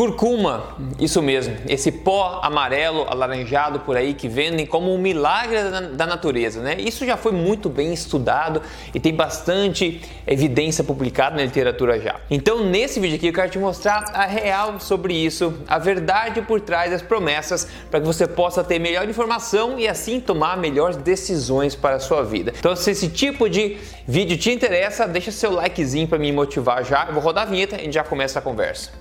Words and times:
Curcuma, 0.00 0.78
isso 0.98 1.20
mesmo, 1.20 1.54
esse 1.68 1.92
pó 1.92 2.40
amarelo 2.42 3.04
alaranjado 3.06 3.80
por 3.80 3.98
aí 3.98 4.14
que 4.14 4.28
vendem 4.28 4.64
como 4.64 4.94
um 4.94 4.96
milagre 4.96 5.58
da 5.92 6.06
natureza, 6.06 6.62
né? 6.62 6.76
Isso 6.78 7.04
já 7.04 7.18
foi 7.18 7.32
muito 7.32 7.68
bem 7.68 7.92
estudado 7.92 8.62
e 8.94 8.98
tem 8.98 9.14
bastante 9.14 10.00
evidência 10.26 10.82
publicada 10.82 11.36
na 11.36 11.42
literatura 11.42 12.00
já. 12.00 12.18
Então, 12.30 12.64
nesse 12.64 12.98
vídeo 12.98 13.16
aqui 13.16 13.26
eu 13.26 13.32
quero 13.34 13.50
te 13.50 13.58
mostrar 13.58 14.04
a 14.14 14.24
real 14.24 14.80
sobre 14.80 15.12
isso, 15.12 15.52
a 15.68 15.78
verdade 15.78 16.40
por 16.40 16.62
trás 16.62 16.90
das 16.92 17.02
promessas, 17.02 17.68
para 17.90 18.00
que 18.00 18.06
você 18.06 18.26
possa 18.26 18.64
ter 18.64 18.78
melhor 18.78 19.06
informação 19.06 19.78
e 19.78 19.86
assim 19.86 20.18
tomar 20.18 20.56
melhores 20.56 20.96
decisões 20.96 21.74
para 21.74 21.96
a 21.96 22.00
sua 22.00 22.22
vida. 22.22 22.54
Então, 22.58 22.74
se 22.74 22.90
esse 22.92 23.10
tipo 23.10 23.50
de 23.50 23.76
vídeo 24.08 24.38
te 24.38 24.50
interessa, 24.50 25.06
deixa 25.06 25.30
seu 25.30 25.50
likezinho 25.50 26.08
para 26.08 26.18
me 26.18 26.32
motivar 26.32 26.82
já. 26.86 27.04
Eu 27.06 27.12
vou 27.12 27.22
rodar 27.22 27.46
a 27.46 27.50
vinheta 27.50 27.76
e 27.76 27.80
a 27.80 27.84
gente 27.84 27.92
já 27.92 28.02
começa 28.02 28.38
a 28.38 28.42
conversa. 28.42 28.98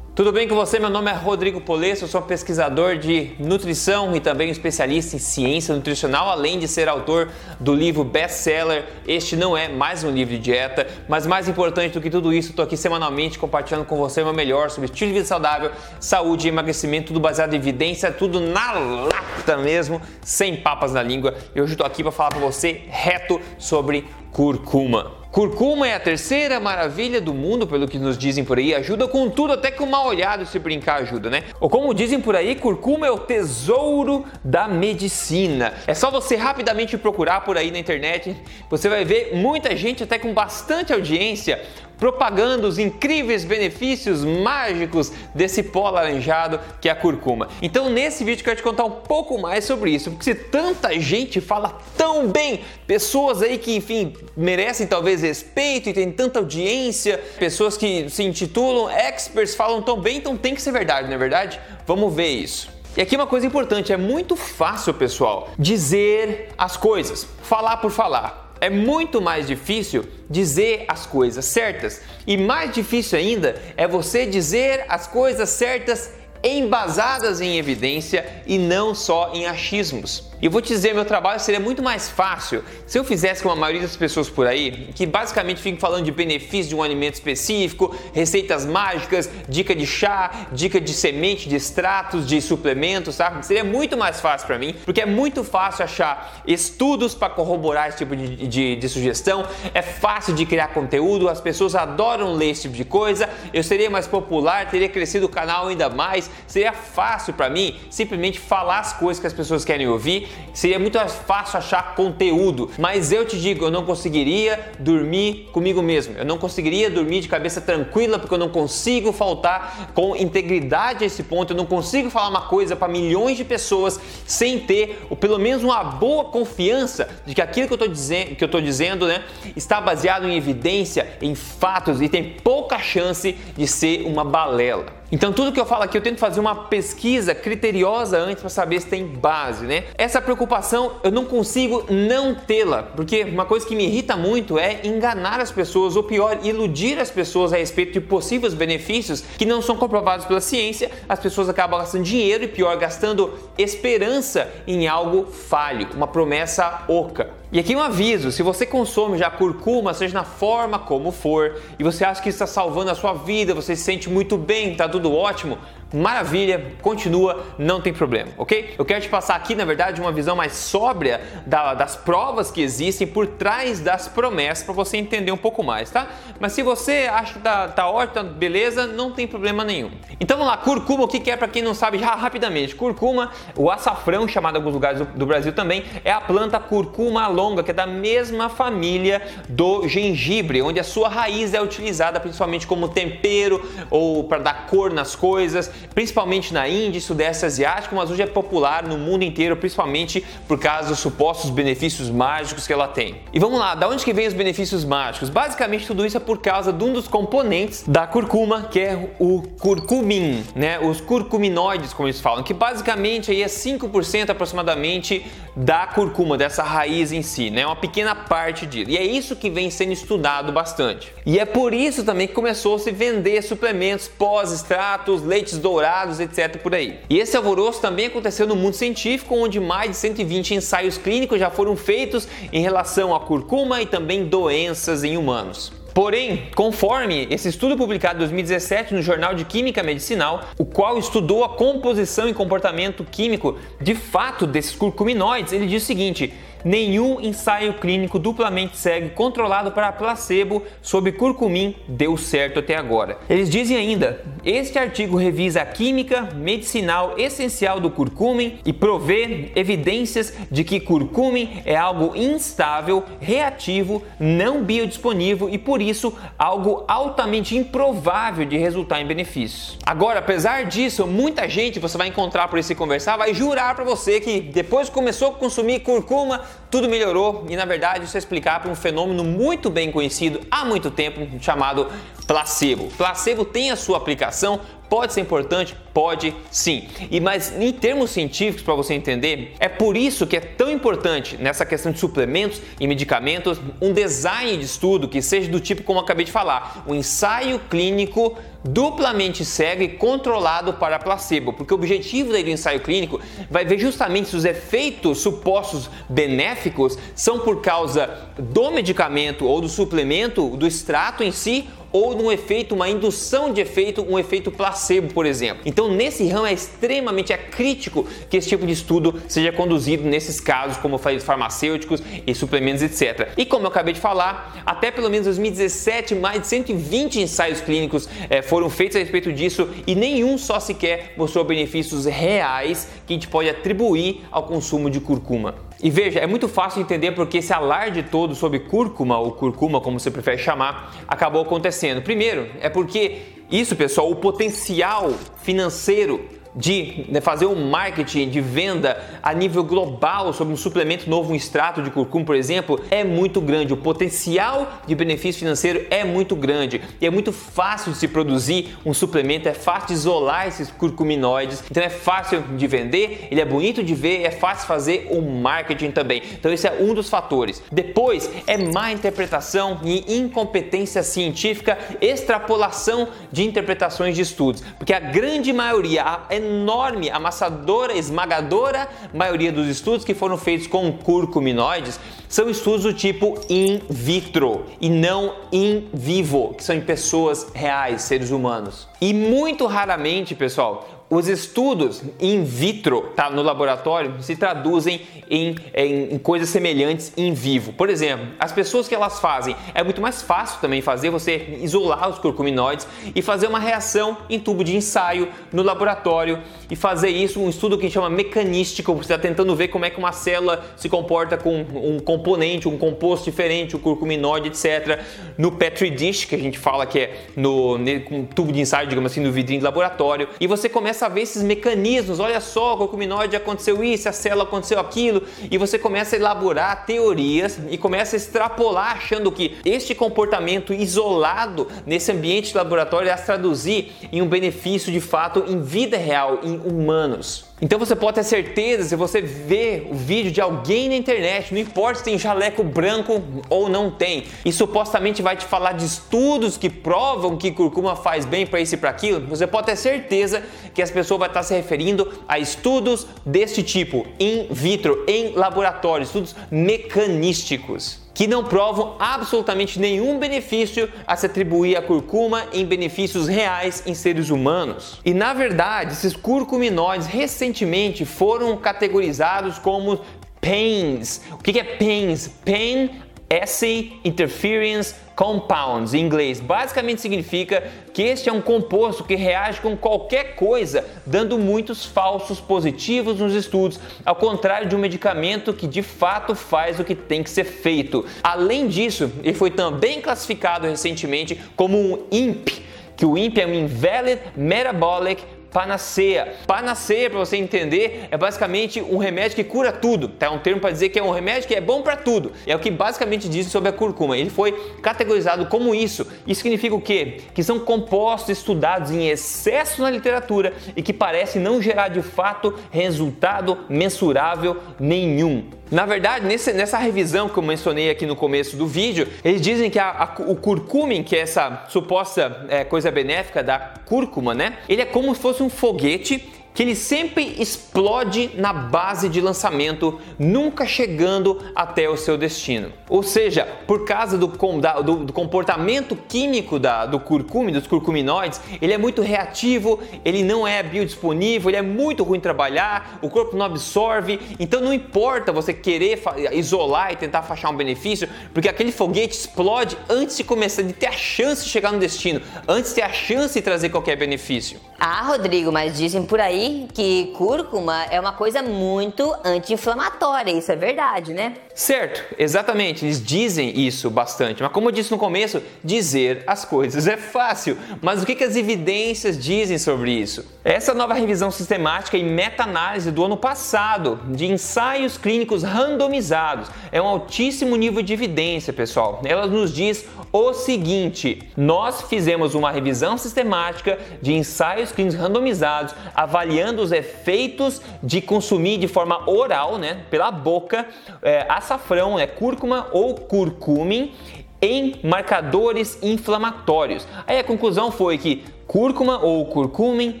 Tudo 0.16 0.32
bem 0.32 0.48
com 0.48 0.54
você? 0.54 0.78
Meu 0.78 0.88
nome 0.88 1.10
é 1.10 1.14
Rodrigo 1.14 1.60
Polesso, 1.60 2.08
sou 2.08 2.22
pesquisador 2.22 2.96
de 2.96 3.32
nutrição 3.38 4.16
e 4.16 4.20
também 4.20 4.48
especialista 4.48 5.14
em 5.14 5.18
ciência 5.18 5.74
nutricional, 5.74 6.30
além 6.30 6.58
de 6.58 6.66
ser 6.66 6.88
autor 6.88 7.28
do 7.60 7.74
livro 7.74 8.02
best-seller. 8.02 8.86
Este 9.06 9.36
não 9.36 9.54
é 9.54 9.68
mais 9.68 10.04
um 10.04 10.10
livro 10.10 10.34
de 10.34 10.40
dieta, 10.40 10.86
mas 11.06 11.26
mais 11.26 11.50
importante 11.50 11.92
do 11.92 12.00
que 12.00 12.08
tudo 12.08 12.32
isso, 12.32 12.48
estou 12.48 12.64
aqui 12.64 12.78
semanalmente 12.78 13.38
compartilhando 13.38 13.84
com 13.84 13.98
você 13.98 14.22
o 14.22 14.24
meu 14.24 14.32
melhor 14.32 14.70
sobre 14.70 14.86
estilo 14.86 15.10
de 15.10 15.18
vida 15.18 15.26
saudável, 15.26 15.70
saúde 16.00 16.46
e 16.46 16.48
emagrecimento, 16.48 17.08
tudo 17.08 17.20
baseado 17.20 17.52
em 17.52 17.58
evidência, 17.58 18.10
tudo 18.10 18.40
na 18.40 18.72
lata 18.72 19.58
mesmo, 19.58 20.00
sem 20.22 20.56
papas 20.56 20.94
na 20.94 21.02
língua. 21.02 21.34
E 21.54 21.60
hoje 21.60 21.72
estou 21.72 21.86
aqui 21.86 22.02
para 22.02 22.10
falar 22.10 22.30
para 22.30 22.40
você 22.40 22.84
reto 22.88 23.38
sobre 23.58 24.06
curcuma. 24.32 25.25
Curcuma 25.36 25.86
é 25.86 25.94
a 25.94 26.00
terceira 26.00 26.58
maravilha 26.58 27.20
do 27.20 27.34
mundo, 27.34 27.66
pelo 27.66 27.86
que 27.86 27.98
nos 27.98 28.16
dizem 28.16 28.42
por 28.42 28.56
aí, 28.56 28.74
ajuda 28.74 29.06
com 29.06 29.28
tudo, 29.28 29.52
até 29.52 29.70
com 29.70 29.84
mal 29.84 30.06
olhado 30.06 30.46
se 30.46 30.58
brincar 30.58 31.02
ajuda, 31.02 31.28
né? 31.28 31.44
Ou 31.60 31.68
como 31.68 31.92
dizem 31.92 32.18
por 32.18 32.34
aí, 32.34 32.54
curcuma 32.54 33.06
é 33.06 33.10
o 33.10 33.18
tesouro 33.18 34.24
da 34.42 34.66
medicina. 34.66 35.74
É 35.86 35.92
só 35.92 36.10
você 36.10 36.36
rapidamente 36.36 36.96
procurar 36.96 37.42
por 37.42 37.58
aí 37.58 37.70
na 37.70 37.78
internet, 37.78 38.34
você 38.70 38.88
vai 38.88 39.04
ver 39.04 39.32
muita 39.34 39.76
gente 39.76 40.02
até 40.02 40.18
com 40.18 40.32
bastante 40.32 40.94
audiência 40.94 41.62
propagando 41.98 42.66
os 42.66 42.78
incríveis 42.78 43.44
benefícios 43.44 44.24
mágicos 44.24 45.12
desse 45.34 45.62
pó 45.62 45.86
alaranjado 45.86 46.60
que 46.80 46.88
é 46.88 46.92
a 46.92 46.96
curcuma. 46.96 47.48
Então, 47.60 47.88
nesse 47.90 48.24
vídeo 48.24 48.40
eu 48.40 48.44
quero 48.44 48.56
te 48.56 48.62
contar 48.62 48.84
um 48.84 48.90
pouco 48.90 49.38
mais 49.38 49.64
sobre 49.64 49.90
isso, 49.90 50.10
porque 50.10 50.24
se 50.24 50.34
tanta 50.34 50.98
gente 51.00 51.40
fala 51.40 51.78
tão 51.96 52.28
bem, 52.28 52.62
pessoas 52.86 53.42
aí 53.42 53.58
que, 53.58 53.76
enfim, 53.76 54.14
merecem 54.36 54.86
talvez 54.86 55.22
respeito 55.22 55.88
e 55.88 55.92
tem 55.92 56.10
tanta 56.10 56.38
audiência, 56.38 57.18
pessoas 57.38 57.76
que 57.76 58.08
se 58.10 58.22
intitulam 58.22 58.90
experts 58.90 59.54
falam 59.54 59.82
tão 59.82 60.00
bem, 60.00 60.18
então 60.18 60.36
tem 60.36 60.54
que 60.54 60.62
ser 60.62 60.72
verdade, 60.72 61.08
não 61.08 61.14
é 61.14 61.18
verdade? 61.18 61.60
Vamos 61.86 62.14
ver 62.14 62.28
isso. 62.28 62.76
E 62.96 63.02
aqui 63.02 63.14
uma 63.14 63.26
coisa 63.26 63.46
importante, 63.46 63.92
é 63.92 63.96
muito 63.96 64.36
fácil, 64.36 64.94
pessoal, 64.94 65.50
dizer 65.58 66.48
as 66.56 66.78
coisas, 66.78 67.26
falar 67.42 67.76
por 67.76 67.90
falar. 67.90 68.45
É 68.60 68.70
muito 68.70 69.20
mais 69.20 69.46
difícil 69.46 70.04
dizer 70.28 70.84
as 70.88 71.06
coisas 71.06 71.44
certas 71.44 72.00
e 72.26 72.36
mais 72.36 72.72
difícil 72.72 73.18
ainda 73.18 73.60
é 73.76 73.86
você 73.86 74.26
dizer 74.26 74.84
as 74.88 75.06
coisas 75.06 75.50
certas 75.50 76.10
embasadas 76.42 77.40
em 77.40 77.58
evidência 77.58 78.42
e 78.46 78.58
não 78.58 78.94
só 78.94 79.32
em 79.34 79.46
achismos. 79.46 80.30
E 80.40 80.48
vou 80.48 80.60
te 80.60 80.68
dizer, 80.68 80.94
meu 80.94 81.04
trabalho 81.06 81.40
seria 81.40 81.58
muito 81.58 81.82
mais 81.82 82.10
fácil 82.10 82.62
se 82.86 82.98
eu 82.98 83.04
fizesse 83.04 83.42
como 83.42 83.54
a 83.54 83.56
maioria 83.56 83.80
das 83.80 83.96
pessoas 83.96 84.28
por 84.28 84.46
aí, 84.46 84.90
que 84.94 85.06
basicamente 85.06 85.62
ficam 85.62 85.80
falando 85.80 86.04
de 86.04 86.12
benefícios 86.12 86.68
de 86.68 86.74
um 86.74 86.82
alimento 86.82 87.14
específico, 87.14 87.96
receitas 88.12 88.66
mágicas, 88.66 89.30
dica 89.48 89.74
de 89.74 89.86
chá, 89.86 90.48
dica 90.52 90.78
de 90.78 90.92
semente, 90.92 91.48
de 91.48 91.56
extratos, 91.56 92.26
de 92.26 92.42
suplementos, 92.42 93.14
sabe? 93.14 93.46
Seria 93.46 93.64
muito 93.64 93.96
mais 93.96 94.20
fácil 94.20 94.46
para 94.46 94.58
mim, 94.58 94.74
porque 94.84 95.00
é 95.00 95.06
muito 95.06 95.42
fácil 95.42 95.84
achar 95.84 96.42
estudos 96.46 97.14
para 97.14 97.30
corroborar 97.30 97.88
esse 97.88 97.98
tipo 97.98 98.14
de, 98.14 98.46
de, 98.46 98.76
de 98.76 98.88
sugestão, 98.90 99.46
é 99.72 99.80
fácil 99.80 100.34
de 100.34 100.44
criar 100.44 100.68
conteúdo, 100.68 101.30
as 101.30 101.40
pessoas 101.40 101.74
adoram 101.74 102.34
ler 102.34 102.50
esse 102.50 102.62
tipo 102.62 102.74
de 102.74 102.84
coisa, 102.84 103.28
eu 103.54 103.62
seria 103.62 103.88
mais 103.88 104.06
popular, 104.06 104.68
teria 104.70 104.88
crescido 104.88 105.26
o 105.26 105.30
canal 105.30 105.68
ainda 105.68 105.88
mais, 105.88 106.30
seria 106.46 106.74
fácil 106.74 107.32
para 107.32 107.48
mim 107.48 107.74
simplesmente 107.88 108.38
falar 108.38 108.80
as 108.80 108.92
coisas 108.92 109.18
que 109.18 109.26
as 109.26 109.32
pessoas 109.32 109.64
querem 109.64 109.88
ouvir 109.88 110.25
seria 110.56 110.78
muito 110.78 110.96
mais 110.96 111.14
fácil 111.14 111.58
achar 111.58 111.94
conteúdo. 111.94 112.70
Mas 112.78 113.12
eu 113.12 113.26
te 113.26 113.38
digo, 113.38 113.66
eu 113.66 113.70
não 113.70 113.84
conseguiria 113.84 114.72
dormir 114.78 115.50
comigo 115.52 115.82
mesmo. 115.82 116.16
Eu 116.16 116.24
não 116.24 116.38
conseguiria 116.38 116.90
dormir 116.90 117.20
de 117.20 117.28
cabeça 117.28 117.60
tranquila 117.60 118.18
porque 118.18 118.32
eu 118.32 118.38
não 118.38 118.48
consigo 118.48 119.12
faltar 119.12 119.90
com 119.94 120.16
integridade 120.16 121.04
a 121.04 121.06
esse 121.06 121.22
ponto. 121.22 121.52
Eu 121.52 121.56
não 121.56 121.66
consigo 121.66 122.08
falar 122.08 122.30
uma 122.30 122.48
coisa 122.48 122.74
para 122.74 122.88
milhões 122.88 123.36
de 123.36 123.44
pessoas 123.44 124.00
sem 124.24 124.58
ter 124.60 125.06
ou 125.10 125.16
pelo 125.16 125.38
menos 125.38 125.62
uma 125.62 125.84
boa 125.84 126.24
confiança 126.24 127.08
de 127.26 127.34
que 127.34 127.42
aquilo 127.42 127.66
que 127.66 127.74
eu 127.74 127.76
estou 127.76 127.88
dizendo, 127.88 128.34
que 128.34 128.42
eu 128.42 128.48
tô 128.48 128.60
dizendo, 128.60 129.06
né, 129.06 129.24
está 129.54 129.78
baseado 129.78 130.26
em 130.26 130.36
evidência, 130.36 131.18
em 131.20 131.34
fatos 131.34 132.00
e 132.00 132.08
tem 132.08 132.24
pouca 132.42 132.78
chance 132.78 133.36
de 133.56 133.66
ser 133.66 134.06
uma 134.06 134.24
balela. 134.24 134.95
Então 135.10 135.32
tudo 135.32 135.52
que 135.52 135.60
eu 135.60 135.66
falo 135.66 135.84
aqui 135.84 135.96
eu 135.96 136.02
tento 136.02 136.18
fazer 136.18 136.40
uma 136.40 136.54
pesquisa 136.64 137.32
criteriosa 137.32 138.18
antes 138.18 138.40
para 138.40 138.50
saber 138.50 138.80
se 138.80 138.88
tem 138.88 139.06
base, 139.06 139.64
né? 139.64 139.84
Essa 139.96 140.20
preocupação 140.20 140.94
eu 141.04 141.12
não 141.12 141.24
consigo 141.24 141.84
não 141.88 142.34
tê-la, 142.34 142.82
porque 142.82 143.22
uma 143.22 143.44
coisa 143.44 143.64
que 143.64 143.76
me 143.76 143.84
irrita 143.84 144.16
muito 144.16 144.58
é 144.58 144.80
enganar 144.84 145.40
as 145.40 145.52
pessoas 145.52 145.94
ou 145.94 146.02
pior, 146.02 146.40
iludir 146.42 146.98
as 146.98 147.10
pessoas 147.10 147.52
a 147.52 147.56
respeito 147.56 147.92
de 147.92 148.00
possíveis 148.00 148.52
benefícios 148.52 149.22
que 149.38 149.44
não 149.44 149.62
são 149.62 149.76
comprovados 149.76 150.26
pela 150.26 150.40
ciência. 150.40 150.90
As 151.08 151.20
pessoas 151.20 151.48
acabam 151.48 151.78
gastando 151.78 152.02
dinheiro 152.02 152.42
e 152.42 152.48
pior, 152.48 152.76
gastando 152.76 153.32
esperança 153.56 154.52
em 154.66 154.88
algo 154.88 155.26
falho, 155.26 155.86
uma 155.94 156.08
promessa 156.08 156.84
oca. 156.88 157.30
E 157.52 157.60
aqui 157.60 157.76
um 157.76 157.80
aviso: 157.80 158.32
se 158.32 158.42
você 158.42 158.66
consome 158.66 159.18
já 159.18 159.30
curcuma, 159.30 159.94
seja 159.94 160.14
na 160.14 160.24
forma 160.24 160.78
como 160.78 161.12
for, 161.12 161.60
e 161.78 161.84
você 161.84 162.04
acha 162.04 162.20
que 162.20 162.28
está 162.28 162.46
salvando 162.46 162.90
a 162.90 162.94
sua 162.94 163.14
vida, 163.14 163.54
você 163.54 163.76
se 163.76 163.82
sente 163.82 164.10
muito 164.10 164.36
bem, 164.36 164.72
está 164.72 164.88
tudo 164.88 165.14
ótimo, 165.14 165.58
maravilha, 165.92 166.72
continua, 166.82 167.44
não 167.58 167.80
tem 167.80 167.92
problema, 167.92 168.30
ok? 168.36 168.74
Eu 168.76 168.84
quero 168.84 169.00
te 169.00 169.08
passar 169.08 169.36
aqui, 169.36 169.54
na 169.54 169.64
verdade, 169.64 170.00
uma 170.00 170.10
visão 170.10 170.34
mais 170.34 170.52
sóbria 170.54 171.20
da, 171.46 171.74
das 171.74 171.94
provas 171.94 172.50
que 172.50 172.60
existem 172.60 173.06
por 173.06 173.26
trás 173.26 173.78
das 173.80 174.08
promessas 174.08 174.64
para 174.64 174.74
você 174.74 174.96
entender 174.96 175.30
um 175.30 175.36
pouco 175.36 175.62
mais, 175.62 175.90
tá? 175.90 176.08
Mas 176.40 176.52
se 176.52 176.62
você 176.62 177.08
acha 177.10 177.34
que 177.34 177.38
tá, 177.40 177.68
tá 177.68 177.88
ótimo, 177.88 178.14
tá 178.14 178.22
beleza, 178.22 178.86
não 178.86 179.12
tem 179.12 179.26
problema 179.26 179.64
nenhum. 179.64 179.90
Então 180.18 180.36
vamos 180.36 180.52
lá, 180.52 180.58
curcuma, 180.58 181.04
o 181.04 181.08
que 181.08 181.30
é 181.30 181.36
para 181.36 181.48
quem 181.48 181.62
não 181.62 181.74
sabe 181.74 181.98
já 181.98 182.14
rapidamente? 182.16 182.74
Curcuma, 182.74 183.30
o 183.54 183.70
açafrão, 183.70 184.26
chamado 184.26 184.54
em 184.54 184.58
alguns 184.58 184.74
lugares 184.74 184.98
do, 184.98 185.04
do 185.06 185.26
Brasil 185.26 185.52
também, 185.52 185.84
é 186.04 186.10
a 186.10 186.20
planta 186.20 186.58
curcuma 186.58 187.28
longa, 187.28 187.62
que 187.62 187.70
é 187.70 187.74
da 187.74 187.86
mesma 187.86 188.48
família 188.48 189.22
do 189.48 189.86
gengibre, 189.86 190.62
onde 190.62 190.80
a 190.80 190.84
sua 190.84 191.08
raiz 191.08 191.54
é 191.54 191.62
utilizada 191.62 192.18
principalmente 192.18 192.66
como 192.66 192.88
tempero 192.88 193.64
ou 193.88 194.24
para 194.24 194.38
dar 194.38 194.66
cor 194.66 194.92
nas 194.92 195.14
coisas 195.14 195.75
principalmente 195.94 196.52
na 196.52 196.68
Índia 196.68 196.98
e 196.98 197.00
Sudeste 197.00 197.44
Asiático, 197.46 197.94
mas 197.94 198.10
hoje 198.10 198.22
é 198.22 198.26
popular 198.26 198.84
no 198.84 198.98
mundo 198.98 199.24
inteiro, 199.24 199.56
principalmente 199.56 200.24
por 200.46 200.58
causa 200.58 200.88
dos 200.88 200.98
supostos 200.98 201.50
benefícios 201.50 202.10
mágicos 202.10 202.66
que 202.66 202.72
ela 202.72 202.88
tem. 202.88 203.16
E 203.32 203.38
vamos 203.38 203.58
lá, 203.58 203.74
da 203.74 203.88
onde 203.88 204.04
que 204.04 204.12
vem 204.12 204.26
os 204.26 204.34
benefícios 204.34 204.84
mágicos? 204.84 205.28
Basicamente 205.28 205.86
tudo 205.86 206.04
isso 206.04 206.16
é 206.16 206.20
por 206.20 206.38
causa 206.38 206.72
de 206.72 206.84
um 206.84 206.92
dos 206.92 207.08
componentes 207.08 207.84
da 207.86 208.06
curcuma, 208.06 208.64
que 208.64 208.80
é 208.80 209.14
o 209.18 209.42
curcumin, 209.60 210.44
né? 210.54 210.78
Os 210.78 211.00
curcuminoides, 211.00 211.92
como 211.92 212.08
eles 212.08 212.20
falam, 212.20 212.42
que 212.42 212.54
basicamente 212.54 213.30
aí 213.30 213.42
é 213.42 213.46
5% 213.46 214.30
aproximadamente 214.30 215.24
da 215.54 215.86
curcuma, 215.86 216.36
dessa 216.36 216.62
raiz 216.62 217.12
em 217.12 217.22
si, 217.22 217.50
né? 217.50 217.64
Uma 217.64 217.76
pequena 217.76 218.14
parte 218.14 218.66
disso. 218.66 218.90
E 218.90 218.96
é 218.96 219.04
isso 219.04 219.34
que 219.34 219.48
vem 219.48 219.70
sendo 219.70 219.92
estudado 219.92 220.52
bastante. 220.52 221.12
E 221.24 221.38
é 221.38 221.44
por 221.44 221.72
isso 221.72 222.04
também 222.04 222.26
que 222.26 222.34
começou 222.34 222.76
a 222.76 222.78
se 222.78 222.90
vender 222.90 223.42
suplementos 223.42 224.08
pós-extratos, 224.08 225.22
leites 225.22 225.58
dourados, 225.66 226.20
etc. 226.20 226.58
por 226.58 226.76
aí. 226.76 227.00
E 227.10 227.18
esse 227.18 227.36
alvoroço 227.36 227.80
também 227.80 228.06
aconteceu 228.06 228.46
no 228.46 228.54
mundo 228.54 228.74
científico, 228.74 229.34
onde 229.34 229.58
mais 229.58 229.90
de 229.90 229.96
120 229.96 230.54
ensaios 230.54 230.96
clínicos 230.96 231.40
já 231.40 231.50
foram 231.50 231.74
feitos 231.74 232.28
em 232.52 232.62
relação 232.62 233.12
à 233.12 233.18
curcuma 233.18 233.82
e 233.82 233.86
também 233.86 234.26
doenças 234.26 235.02
em 235.02 235.16
humanos. 235.16 235.72
Porém, 235.92 236.50
conforme 236.54 237.26
esse 237.30 237.48
estudo 237.48 237.76
publicado 237.76 238.16
em 238.16 238.18
2017 238.18 238.94
no 238.94 239.02
Jornal 239.02 239.34
de 239.34 239.44
Química 239.44 239.82
Medicinal, 239.82 240.44
o 240.56 240.64
qual 240.64 240.98
estudou 240.98 241.42
a 241.42 241.48
composição 241.48 242.28
e 242.28 242.34
comportamento 242.34 243.02
químico 243.02 243.56
de 243.80 243.94
fato 243.94 244.46
desses 244.46 244.76
curcuminoides, 244.76 245.52
ele 245.52 245.66
diz 245.66 245.82
o 245.82 245.86
seguinte: 245.86 246.32
nenhum 246.66 247.20
ensaio 247.20 247.74
clínico 247.74 248.18
duplamente 248.18 248.76
cego 248.76 249.10
controlado 249.10 249.70
para 249.70 249.92
placebo 249.92 250.64
sobre 250.82 251.12
curcumim 251.12 251.76
deu 251.86 252.16
certo 252.16 252.58
até 252.58 252.74
agora. 252.74 253.18
Eles 253.30 253.48
dizem 253.48 253.76
ainda: 253.76 254.20
este 254.44 254.76
artigo 254.76 255.16
revisa 255.16 255.62
a 255.62 255.66
química 255.66 256.28
medicinal 256.34 257.14
essencial 257.16 257.78
do 257.78 257.88
curcumin 257.88 258.58
e 258.64 258.72
provê 258.72 259.52
evidências 259.54 260.34
de 260.50 260.64
que 260.64 260.80
curcumin 260.80 261.62
é 261.64 261.76
algo 261.76 262.16
instável, 262.16 263.04
reativo, 263.20 264.02
não 264.18 264.64
biodisponível 264.64 265.48
e 265.48 265.58
por 265.58 265.80
isso 265.80 266.12
algo 266.36 266.84
altamente 266.88 267.56
improvável 267.56 268.44
de 268.44 268.56
resultar 268.56 269.00
em 269.00 269.06
benefícios. 269.06 269.78
Agora, 269.86 270.18
apesar 270.18 270.64
disso, 270.64 271.06
muita 271.06 271.48
gente 271.48 271.78
você 271.78 271.96
vai 271.96 272.08
encontrar 272.08 272.48
por 272.48 272.58
esse 272.58 272.74
conversar 272.74 273.16
vai 273.16 273.32
jurar 273.32 273.76
para 273.76 273.84
você 273.84 274.20
que 274.20 274.40
depois 274.40 274.88
que 274.88 274.94
começou 274.94 275.28
a 275.28 275.34
consumir 275.34 275.80
curcuma, 275.80 276.40
tudo 276.70 276.88
melhorou 276.88 277.46
e 277.48 277.56
na 277.56 277.64
verdade 277.64 278.04
isso 278.04 278.16
é 278.16 278.18
explicar 278.18 278.60
por 278.60 278.70
um 278.70 278.74
fenômeno 278.74 279.24
muito 279.24 279.70
bem 279.70 279.90
conhecido 279.90 280.40
há 280.50 280.64
muito 280.64 280.90
tempo 280.90 281.26
chamado 281.40 281.86
placebo. 282.26 282.88
Placebo 282.96 283.44
tem 283.44 283.70
a 283.70 283.76
sua 283.76 283.96
aplicação, 283.96 284.60
Pode 284.88 285.12
ser 285.12 285.20
importante? 285.20 285.74
Pode 285.92 286.34
sim. 286.50 286.86
E 287.10 287.18
mas 287.18 287.52
em 287.58 287.72
termos 287.72 288.10
científicos, 288.10 288.62
para 288.62 288.74
você 288.74 288.94
entender, 288.94 289.54
é 289.58 289.68
por 289.68 289.96
isso 289.96 290.26
que 290.26 290.36
é 290.36 290.40
tão 290.40 290.70
importante 290.70 291.36
nessa 291.36 291.66
questão 291.66 291.90
de 291.90 291.98
suplementos 291.98 292.60
e 292.78 292.86
medicamentos 292.86 293.60
um 293.80 293.92
design 293.92 294.56
de 294.56 294.64
estudo 294.64 295.08
que 295.08 295.20
seja 295.20 295.50
do 295.50 295.58
tipo 295.58 295.82
como 295.82 295.98
eu 295.98 296.04
acabei 296.04 296.24
de 296.24 296.30
falar, 296.30 296.84
um 296.86 296.94
ensaio 296.94 297.58
clínico 297.68 298.38
duplamente 298.66 299.44
cego 299.44 299.82
e 299.82 299.88
controlado 299.88 300.74
para 300.74 300.98
placebo, 300.98 301.52
porque 301.52 301.72
o 301.72 301.76
objetivo 301.76 302.30
do 302.30 302.38
ensaio 302.38 302.80
clínico 302.80 303.20
vai 303.50 303.64
ver 303.64 303.78
justamente 303.78 304.28
se 304.28 304.36
os 304.36 304.44
efeitos 304.44 305.18
supostos 305.18 305.88
benéficos 306.08 306.98
são 307.14 307.40
por 307.40 307.60
causa 307.60 308.10
do 308.38 308.70
medicamento 308.70 309.46
ou 309.46 309.60
do 309.60 309.68
suplemento, 309.68 310.56
do 310.56 310.66
extrato 310.66 311.22
em 311.22 311.32
si 311.32 311.68
ou 311.92 312.14
num 312.14 312.30
efeito, 312.30 312.74
uma 312.74 312.88
indução 312.88 313.52
de 313.52 313.60
efeito, 313.60 314.04
um 314.08 314.18
efeito 314.18 314.50
placebo, 314.50 315.12
por 315.12 315.26
exemplo. 315.26 315.62
Então, 315.64 315.90
nesse 315.90 316.26
ramo 316.28 316.46
é 316.46 316.52
extremamente 316.52 317.32
é 317.32 317.36
crítico 317.36 318.06
que 318.28 318.36
esse 318.36 318.48
tipo 318.48 318.66
de 318.66 318.72
estudo 318.72 319.22
seja 319.28 319.52
conduzido 319.52 320.04
nesses 320.04 320.40
casos, 320.40 320.76
como 320.76 320.98
farmacêuticos 320.98 322.02
e 322.26 322.34
suplementos, 322.34 322.82
etc. 322.82 323.30
E 323.36 323.44
como 323.44 323.64
eu 323.64 323.68
acabei 323.68 323.94
de 323.94 324.00
falar, 324.00 324.62
até 324.64 324.90
pelo 324.90 325.10
menos 325.10 325.26
2017, 325.26 326.14
mais 326.14 326.40
de 326.40 326.46
120 326.46 327.20
ensaios 327.20 327.60
clínicos 327.60 328.08
é, 328.28 328.42
foram 328.42 328.68
feitos 328.70 328.96
a 328.96 329.00
respeito 329.00 329.32
disso 329.32 329.68
e 329.86 329.94
nenhum 329.94 330.38
só 330.38 330.60
sequer 330.60 331.14
mostrou 331.16 331.44
benefícios 331.44 332.04
reais 332.04 332.88
que 333.06 333.12
a 333.12 333.16
gente 333.16 333.28
pode 333.28 333.48
atribuir 333.48 334.22
ao 334.30 334.44
consumo 334.44 334.90
de 334.90 335.00
curcuma. 335.00 335.65
E 335.86 335.90
veja, 335.90 336.18
é 336.18 336.26
muito 336.26 336.48
fácil 336.48 336.82
entender 336.82 337.12
porque 337.12 337.38
esse 337.38 337.52
alarde 337.52 338.02
todo 338.02 338.34
sobre 338.34 338.58
cúrcuma, 338.58 339.20
ou 339.20 339.30
curcuma, 339.30 339.80
como 339.80 340.00
você 340.00 340.10
prefere 340.10 340.36
chamar, 340.36 340.92
acabou 341.06 341.42
acontecendo. 341.42 342.02
Primeiro, 342.02 342.48
é 342.60 342.68
porque 342.68 343.18
isso, 343.48 343.76
pessoal, 343.76 344.10
o 344.10 344.16
potencial 344.16 345.12
financeiro 345.44 346.28
de 346.56 347.04
né, 347.08 347.20
fazer 347.20 347.46
um 347.46 347.68
marketing 347.68 348.30
de 348.30 348.40
venda 348.40 348.98
a 349.22 349.34
nível 349.34 349.62
global 349.62 350.32
sobre 350.32 350.54
um 350.54 350.56
suplemento 350.56 351.08
novo, 351.08 351.32
um 351.32 351.36
extrato 351.36 351.82
de 351.82 351.90
curcuma, 351.90 352.24
por 352.24 352.34
exemplo, 352.34 352.80
é 352.90 353.04
muito 353.04 353.40
grande. 353.40 353.74
O 353.74 353.76
potencial 353.76 354.80
de 354.86 354.94
benefício 354.94 355.40
financeiro 355.40 355.86
é 355.90 356.02
muito 356.04 356.34
grande 356.34 356.80
e 357.00 357.06
é 357.06 357.10
muito 357.10 357.32
fácil 357.32 357.92
de 357.92 357.98
se 357.98 358.08
produzir 358.08 358.76
um 358.84 358.94
suplemento, 358.94 359.48
é 359.48 359.52
fácil 359.52 359.88
de 359.88 359.92
isolar 359.94 360.48
esses 360.48 360.70
curcuminoides, 360.70 361.62
então 361.70 361.82
é 361.82 361.90
fácil 361.90 362.40
de 362.56 362.66
vender, 362.66 363.28
ele 363.30 363.40
é 363.40 363.44
bonito 363.44 363.82
de 363.82 363.94
ver, 363.94 364.22
é 364.22 364.30
fácil 364.30 364.66
fazer 364.66 365.08
o 365.10 365.18
um 365.18 365.40
marketing 365.40 365.90
também. 365.90 366.22
Então 366.38 366.52
esse 366.52 366.66
é 366.66 366.72
um 366.80 366.94
dos 366.94 367.10
fatores. 367.10 367.62
Depois 367.70 368.30
é 368.46 368.56
má 368.56 368.92
interpretação 368.92 369.80
e 369.84 370.16
incompetência 370.16 371.02
científica, 371.02 371.78
extrapolação 372.00 373.08
de 373.30 373.44
interpretações 373.44 374.14
de 374.14 374.22
estudos, 374.22 374.62
porque 374.78 374.94
a 374.94 375.00
grande 375.00 375.52
maioria, 375.52 376.02
a 376.02 376.34
enorme, 376.46 377.10
amassadora, 377.10 377.94
esmagadora 377.94 378.88
maioria 379.12 379.52
dos 379.52 379.66
estudos 379.68 380.04
que 380.04 380.14
foram 380.14 380.36
feitos 380.36 380.66
com 380.66 380.92
curcuminoides 380.92 382.00
são 382.28 382.50
estudos 382.50 382.82
do 382.82 382.92
tipo 382.92 383.38
in 383.48 383.80
vitro 383.88 384.66
e 384.80 384.88
não 384.88 385.34
in 385.52 385.88
vivo, 385.92 386.54
que 386.54 386.64
são 386.64 386.74
em 386.74 386.80
pessoas 386.80 387.48
reais, 387.54 388.02
seres 388.02 388.30
humanos. 388.30 388.88
E 389.00 389.14
muito 389.14 389.66
raramente, 389.66 390.34
pessoal, 390.34 390.95
os 391.08 391.28
estudos 391.28 392.02
in 392.20 392.42
vitro, 392.42 393.12
tá, 393.14 393.30
no 393.30 393.42
laboratório, 393.42 394.20
se 394.20 394.34
traduzem 394.34 395.02
em, 395.30 395.54
em, 395.74 396.14
em, 396.14 396.18
coisas 396.18 396.48
semelhantes 396.48 397.12
em 397.16 397.32
vivo. 397.32 397.72
Por 397.72 397.88
exemplo, 397.88 398.26
as 398.38 398.52
pessoas 398.52 398.88
que 398.88 398.94
elas 398.94 399.20
fazem, 399.20 399.54
é 399.72 399.84
muito 399.84 400.00
mais 400.00 400.22
fácil 400.22 400.60
também 400.60 400.80
fazer 400.80 401.10
você 401.10 401.58
isolar 401.62 402.08
os 402.08 402.18
curcuminoides 402.18 402.86
e 403.14 403.22
fazer 403.22 403.46
uma 403.46 403.58
reação 403.58 404.16
em 404.28 404.38
tubo 404.40 404.64
de 404.64 404.74
ensaio 404.74 405.28
no 405.52 405.62
laboratório 405.62 406.40
e 406.70 406.74
fazer 406.74 407.10
isso 407.10 407.40
um 407.40 407.48
estudo 407.48 407.78
que 407.78 407.88
chama 407.88 408.10
mecanístico, 408.10 408.92
você 408.94 409.12
está 409.12 409.18
tentando 409.18 409.54
ver 409.54 409.68
como 409.68 409.84
é 409.84 409.90
que 409.90 409.98
uma 409.98 410.12
célula 410.12 410.64
se 410.76 410.88
comporta 410.88 411.36
com 411.36 411.60
um 411.60 412.00
componente, 412.00 412.68
um 412.68 412.78
composto 412.78 413.26
diferente, 413.26 413.76
o 413.76 413.78
curcuminoide, 413.78 414.48
etc. 414.48 415.00
No 415.38 415.52
Petri 415.52 415.90
dish, 415.90 416.24
que 416.24 416.34
a 416.34 416.38
gente 416.38 416.58
fala 416.58 416.84
que 416.84 416.98
é 416.98 417.20
no, 417.36 417.78
no 417.78 418.26
tubo 418.34 418.52
de 418.52 418.60
ensaio, 418.60 418.88
digamos 418.88 419.12
assim, 419.12 419.20
no 419.20 419.30
vidrinho 419.30 419.60
de 419.60 419.64
laboratório, 419.64 420.28
e 420.40 420.46
você 420.46 420.68
começa 420.68 420.95
começa 420.96 421.06
a 421.06 421.08
ver 421.10 421.22
esses 421.22 421.42
mecanismos. 421.42 422.20
Olha 422.20 422.40
só, 422.40 422.74
o 422.74 422.78
curcuminoide 422.78 423.36
aconteceu 423.36 423.84
isso, 423.84 424.08
a 424.08 424.12
célula 424.12 424.44
aconteceu 424.44 424.80
aquilo, 424.80 425.22
e 425.50 425.58
você 425.58 425.78
começa 425.78 426.16
a 426.16 426.18
elaborar 426.18 426.86
teorias 426.86 427.58
e 427.68 427.76
começa 427.76 428.16
a 428.16 428.18
extrapolar, 428.18 428.96
achando 428.96 429.30
que 429.30 429.58
este 429.64 429.94
comportamento 429.94 430.72
isolado 430.72 431.68
nesse 431.84 432.10
ambiente 432.10 432.48
de 432.48 432.56
laboratório 432.56 433.10
é 433.10 433.16
traduzir 433.16 433.92
em 434.10 434.22
um 434.22 434.28
benefício 434.28 434.90
de 434.90 435.00
fato 435.00 435.44
em 435.46 435.60
vida 435.60 435.98
real, 435.98 436.40
em 436.42 436.58
humanos. 436.64 437.45
Então 437.60 437.78
você 437.78 437.96
pode 437.96 438.16
ter 438.16 438.22
certeza 438.22 438.84
se 438.84 438.96
você 438.96 439.22
vê 439.22 439.86
o 439.90 439.94
vídeo 439.94 440.30
de 440.30 440.42
alguém 440.42 440.90
na 440.90 440.94
internet, 440.94 441.54
não 441.54 441.60
importa 441.60 442.00
se 442.00 442.04
tem 442.04 442.18
jaleco 442.18 442.62
branco 442.62 443.22
ou 443.48 443.66
não 443.66 443.90
tem, 443.90 444.24
e 444.44 444.52
supostamente 444.52 445.22
vai 445.22 445.36
te 445.36 445.46
falar 445.46 445.72
de 445.72 445.86
estudos 445.86 446.58
que 446.58 446.68
provam 446.68 447.38
que 447.38 447.50
curcuma 447.50 447.96
faz 447.96 448.26
bem 448.26 448.46
para 448.46 448.60
isso 448.60 448.74
e 448.74 448.78
para 448.78 448.90
aquilo, 448.90 449.26
você 449.26 449.46
pode 449.46 449.68
ter 449.68 449.76
certeza 449.76 450.42
que 450.74 450.82
as 450.82 450.90
pessoas 450.90 451.18
vão 451.18 451.28
estar 451.28 451.42
se 451.42 451.54
referindo 451.54 452.22
a 452.28 452.38
estudos 452.38 453.06
deste 453.24 453.62
tipo, 453.62 454.06
in 454.20 454.48
vitro, 454.50 455.02
em 455.08 455.32
laboratório, 455.32 456.04
estudos 456.04 456.36
mecanísticos 456.50 458.05
que 458.16 458.26
não 458.26 458.42
provam 458.42 458.96
absolutamente 458.98 459.78
nenhum 459.78 460.18
benefício 460.18 460.90
a 461.06 461.14
se 461.16 461.26
atribuir 461.26 461.76
a 461.76 461.82
curcuma 461.82 462.46
em 462.50 462.64
benefícios 462.64 463.28
reais 463.28 463.82
em 463.84 463.94
seres 463.94 464.30
humanos. 464.30 464.98
E 465.04 465.12
na 465.12 465.34
verdade, 465.34 465.92
esses 465.92 466.16
curcuminoides 466.16 467.06
recentemente 467.06 468.06
foram 468.06 468.56
categorizados 468.56 469.58
como 469.58 470.00
PAINs. 470.40 471.20
O 471.30 471.36
que 471.36 471.60
é 471.60 471.62
PAINs? 471.62 472.28
Pain 472.42 473.02
Assay 473.28 474.00
Interference 474.02 474.94
Compounds, 475.16 475.94
em 475.94 476.04
inglês, 476.04 476.40
basicamente 476.40 477.00
significa 477.00 477.64
que 477.94 478.02
este 478.02 478.28
é 478.28 478.32
um 478.32 478.42
composto 478.42 479.02
que 479.02 479.14
reage 479.14 479.62
com 479.62 479.74
qualquer 479.74 480.36
coisa, 480.36 480.84
dando 481.06 481.38
muitos 481.38 481.86
falsos 481.86 482.38
positivos 482.38 483.18
nos 483.18 483.34
estudos, 483.34 483.80
ao 484.04 484.14
contrário 484.14 484.68
de 484.68 484.76
um 484.76 484.78
medicamento 484.78 485.54
que 485.54 485.66
de 485.66 485.82
fato 485.82 486.34
faz 486.34 486.78
o 486.78 486.84
que 486.84 486.94
tem 486.94 487.22
que 487.22 487.30
ser 487.30 487.44
feito. 487.44 488.04
Além 488.22 488.68
disso, 488.68 489.10
ele 489.24 489.32
foi 489.32 489.50
também 489.50 490.02
classificado 490.02 490.66
recentemente 490.66 491.40
como 491.56 491.78
um 491.78 492.06
IMP, 492.12 492.50
que 492.94 493.06
o 493.06 493.16
IMP 493.16 493.38
é 493.38 493.46
um 493.46 493.54
Invalid 493.54 494.20
Metabolic 494.36 495.22
Panaceia. 495.56 496.34
Panaceia, 496.46 497.08
para 497.08 497.18
você 497.18 497.38
entender, 497.38 498.08
é 498.10 498.18
basicamente 498.18 498.82
um 498.82 498.98
remédio 498.98 499.36
que 499.36 499.42
cura 499.42 499.72
tudo. 499.72 500.06
Tá? 500.06 500.26
É 500.26 500.28
um 500.28 500.38
termo 500.38 500.60
para 500.60 500.70
dizer 500.70 500.90
que 500.90 500.98
é 500.98 501.02
um 501.02 501.10
remédio 501.10 501.48
que 501.48 501.54
é 501.54 501.62
bom 501.62 501.80
para 501.80 501.96
tudo. 501.96 502.32
É 502.46 502.54
o 502.54 502.58
que 502.58 502.70
basicamente 502.70 503.26
diz 503.26 503.46
sobre 503.46 503.70
a 503.70 503.72
curcuma. 503.72 504.18
Ele 504.18 504.28
foi 504.28 504.52
categorizado 504.82 505.46
como 505.46 505.74
isso. 505.74 506.06
Isso 506.26 506.42
significa 506.42 506.74
o 506.74 506.80
quê? 506.80 507.22
Que 507.32 507.42
são 507.42 507.58
compostos 507.58 508.36
estudados 508.36 508.90
em 508.90 509.08
excesso 509.08 509.80
na 509.80 509.88
literatura 509.88 510.52
e 510.76 510.82
que 510.82 510.92
parecem 510.92 511.40
não 511.40 511.62
gerar 511.62 511.88
de 511.88 512.02
fato 512.02 512.54
resultado 512.70 513.60
mensurável 513.66 514.58
nenhum. 514.78 515.42
Na 515.70 515.84
verdade, 515.84 516.24
nesse, 516.26 516.52
nessa 516.52 516.78
revisão 516.78 517.28
que 517.28 517.36
eu 517.36 517.42
mencionei 517.42 517.90
aqui 517.90 518.06
no 518.06 518.14
começo 518.14 518.56
do 518.56 518.66
vídeo, 518.66 519.08
eles 519.24 519.40
dizem 519.40 519.68
que 519.68 519.78
a, 519.78 519.90
a, 519.90 520.22
o 520.22 520.36
curcumin, 520.36 521.02
que 521.02 521.16
é 521.16 521.20
essa 521.20 521.64
suposta 521.68 522.46
é, 522.48 522.64
coisa 522.64 522.90
benéfica 522.90 523.42
da 523.42 523.58
cúrcuma, 523.84 524.32
né? 524.32 524.58
Ele 524.68 524.82
é 524.82 524.86
como 524.86 525.12
se 525.14 525.20
fosse 525.20 525.42
um 525.42 525.48
foguete 525.48 526.35
que 526.56 526.62
ele 526.62 526.74
sempre 526.74 527.36
explode 527.38 528.30
na 528.34 528.50
base 528.50 529.10
de 529.10 529.20
lançamento, 529.20 530.00
nunca 530.18 530.64
chegando 530.64 531.38
até 531.54 531.86
o 531.86 531.98
seu 531.98 532.16
destino. 532.16 532.72
Ou 532.88 533.02
seja, 533.02 533.46
por 533.66 533.84
causa 533.84 534.16
do, 534.16 534.26
do, 534.26 535.04
do 535.04 535.12
comportamento 535.12 535.94
químico 535.94 536.58
da, 536.58 536.86
do 536.86 536.98
curcume, 536.98 537.52
dos 537.52 537.66
curcuminoides, 537.66 538.40
ele 538.62 538.72
é 538.72 538.78
muito 538.78 539.02
reativo, 539.02 539.80
ele 540.02 540.24
não 540.24 540.48
é 540.48 540.62
biodisponível, 540.62 541.50
ele 541.50 541.58
é 541.58 541.62
muito 541.62 542.02
ruim 542.02 542.20
trabalhar, 542.20 543.00
o 543.02 543.10
corpo 543.10 543.36
não 543.36 543.44
absorve, 543.44 544.18
então 544.40 544.62
não 544.62 544.72
importa 544.72 545.30
você 545.32 545.52
querer 545.52 546.02
isolar 546.32 546.90
e 546.90 546.96
tentar 546.96 547.18
achar 547.28 547.50
um 547.50 547.56
benefício, 547.56 548.08
porque 548.32 548.48
aquele 548.48 548.72
foguete 548.72 549.14
explode 549.14 549.76
antes 549.90 550.16
de 550.16 550.24
começar, 550.24 550.62
de 550.62 550.72
ter 550.72 550.86
a 550.86 550.92
chance 550.92 551.44
de 551.44 551.50
chegar 551.50 551.70
no 551.70 551.78
destino, 551.78 552.22
antes 552.48 552.70
de 552.70 552.76
ter 552.76 552.82
a 552.82 552.92
chance 552.94 553.34
de 553.34 553.42
trazer 553.42 553.68
qualquer 553.68 553.96
benefício. 553.96 554.58
Ah, 554.78 555.02
Rodrigo, 555.02 555.52
mas 555.52 555.76
dizem 555.76 556.02
por 556.02 556.18
aí 556.18 556.45
que 556.72 557.12
cúrcuma 557.16 557.84
é 557.84 557.98
uma 557.98 558.12
coisa 558.12 558.42
muito 558.42 559.14
anti-inflamatória, 559.24 560.32
isso 560.32 560.52
é 560.52 560.56
verdade, 560.56 561.12
né? 561.12 561.34
Certo, 561.54 562.14
exatamente, 562.18 562.84
eles 562.84 563.02
dizem 563.02 563.58
isso 563.58 563.88
bastante, 563.90 564.42
mas 564.42 564.52
como 564.52 564.68
eu 564.68 564.72
disse 564.72 564.90
no 564.90 564.98
começo, 564.98 565.42
dizer 565.64 566.22
as 566.26 566.44
coisas 566.44 566.86
é 566.86 566.96
fácil, 566.96 567.56
mas 567.80 568.02
o 568.02 568.06
que, 568.06 568.14
que 568.14 568.24
as 568.24 568.36
evidências 568.36 569.18
dizem 569.18 569.58
sobre 569.58 569.90
isso? 569.90 570.24
Essa 570.44 570.74
nova 570.74 570.94
revisão 570.94 571.30
sistemática 571.30 571.96
e 571.96 572.04
meta-análise 572.04 572.90
do 572.90 573.04
ano 573.04 573.16
passado 573.16 573.98
de 574.08 574.26
ensaios 574.26 574.98
clínicos 574.98 575.42
randomizados 575.42 576.48
é 576.70 576.80
um 576.80 576.86
altíssimo 576.86 577.56
nível 577.56 577.82
de 577.82 577.92
evidência, 577.92 578.52
pessoal. 578.52 579.00
Ela 579.04 579.26
nos 579.26 579.52
diz 579.52 579.84
o 580.12 580.32
seguinte: 580.32 581.22
nós 581.36 581.82
fizemos 581.82 582.34
uma 582.34 582.50
revisão 582.50 582.96
sistemática 582.96 583.78
de 584.00 584.12
ensaios 584.12 584.72
clínicos 584.72 584.98
randomizados 584.98 585.74
avaliando 585.94 586.35
os 586.62 586.72
efeitos 586.72 587.60
de 587.82 588.00
consumir 588.00 588.58
de 588.58 588.68
forma 588.68 589.08
oral, 589.08 589.58
né, 589.58 589.84
pela 589.90 590.10
boca, 590.10 590.66
é, 591.02 591.26
açafrão, 591.28 591.96
né, 591.96 592.06
cúrcuma 592.06 592.68
ou 592.72 592.94
curcumin 592.94 593.92
em 594.40 594.74
marcadores 594.82 595.78
inflamatórios. 595.82 596.86
Aí 597.06 597.18
a 597.18 597.24
conclusão 597.24 597.70
foi 597.70 597.98
que 597.98 598.24
cúrcuma 598.46 599.02
ou 599.02 599.26
curcumin 599.26 600.00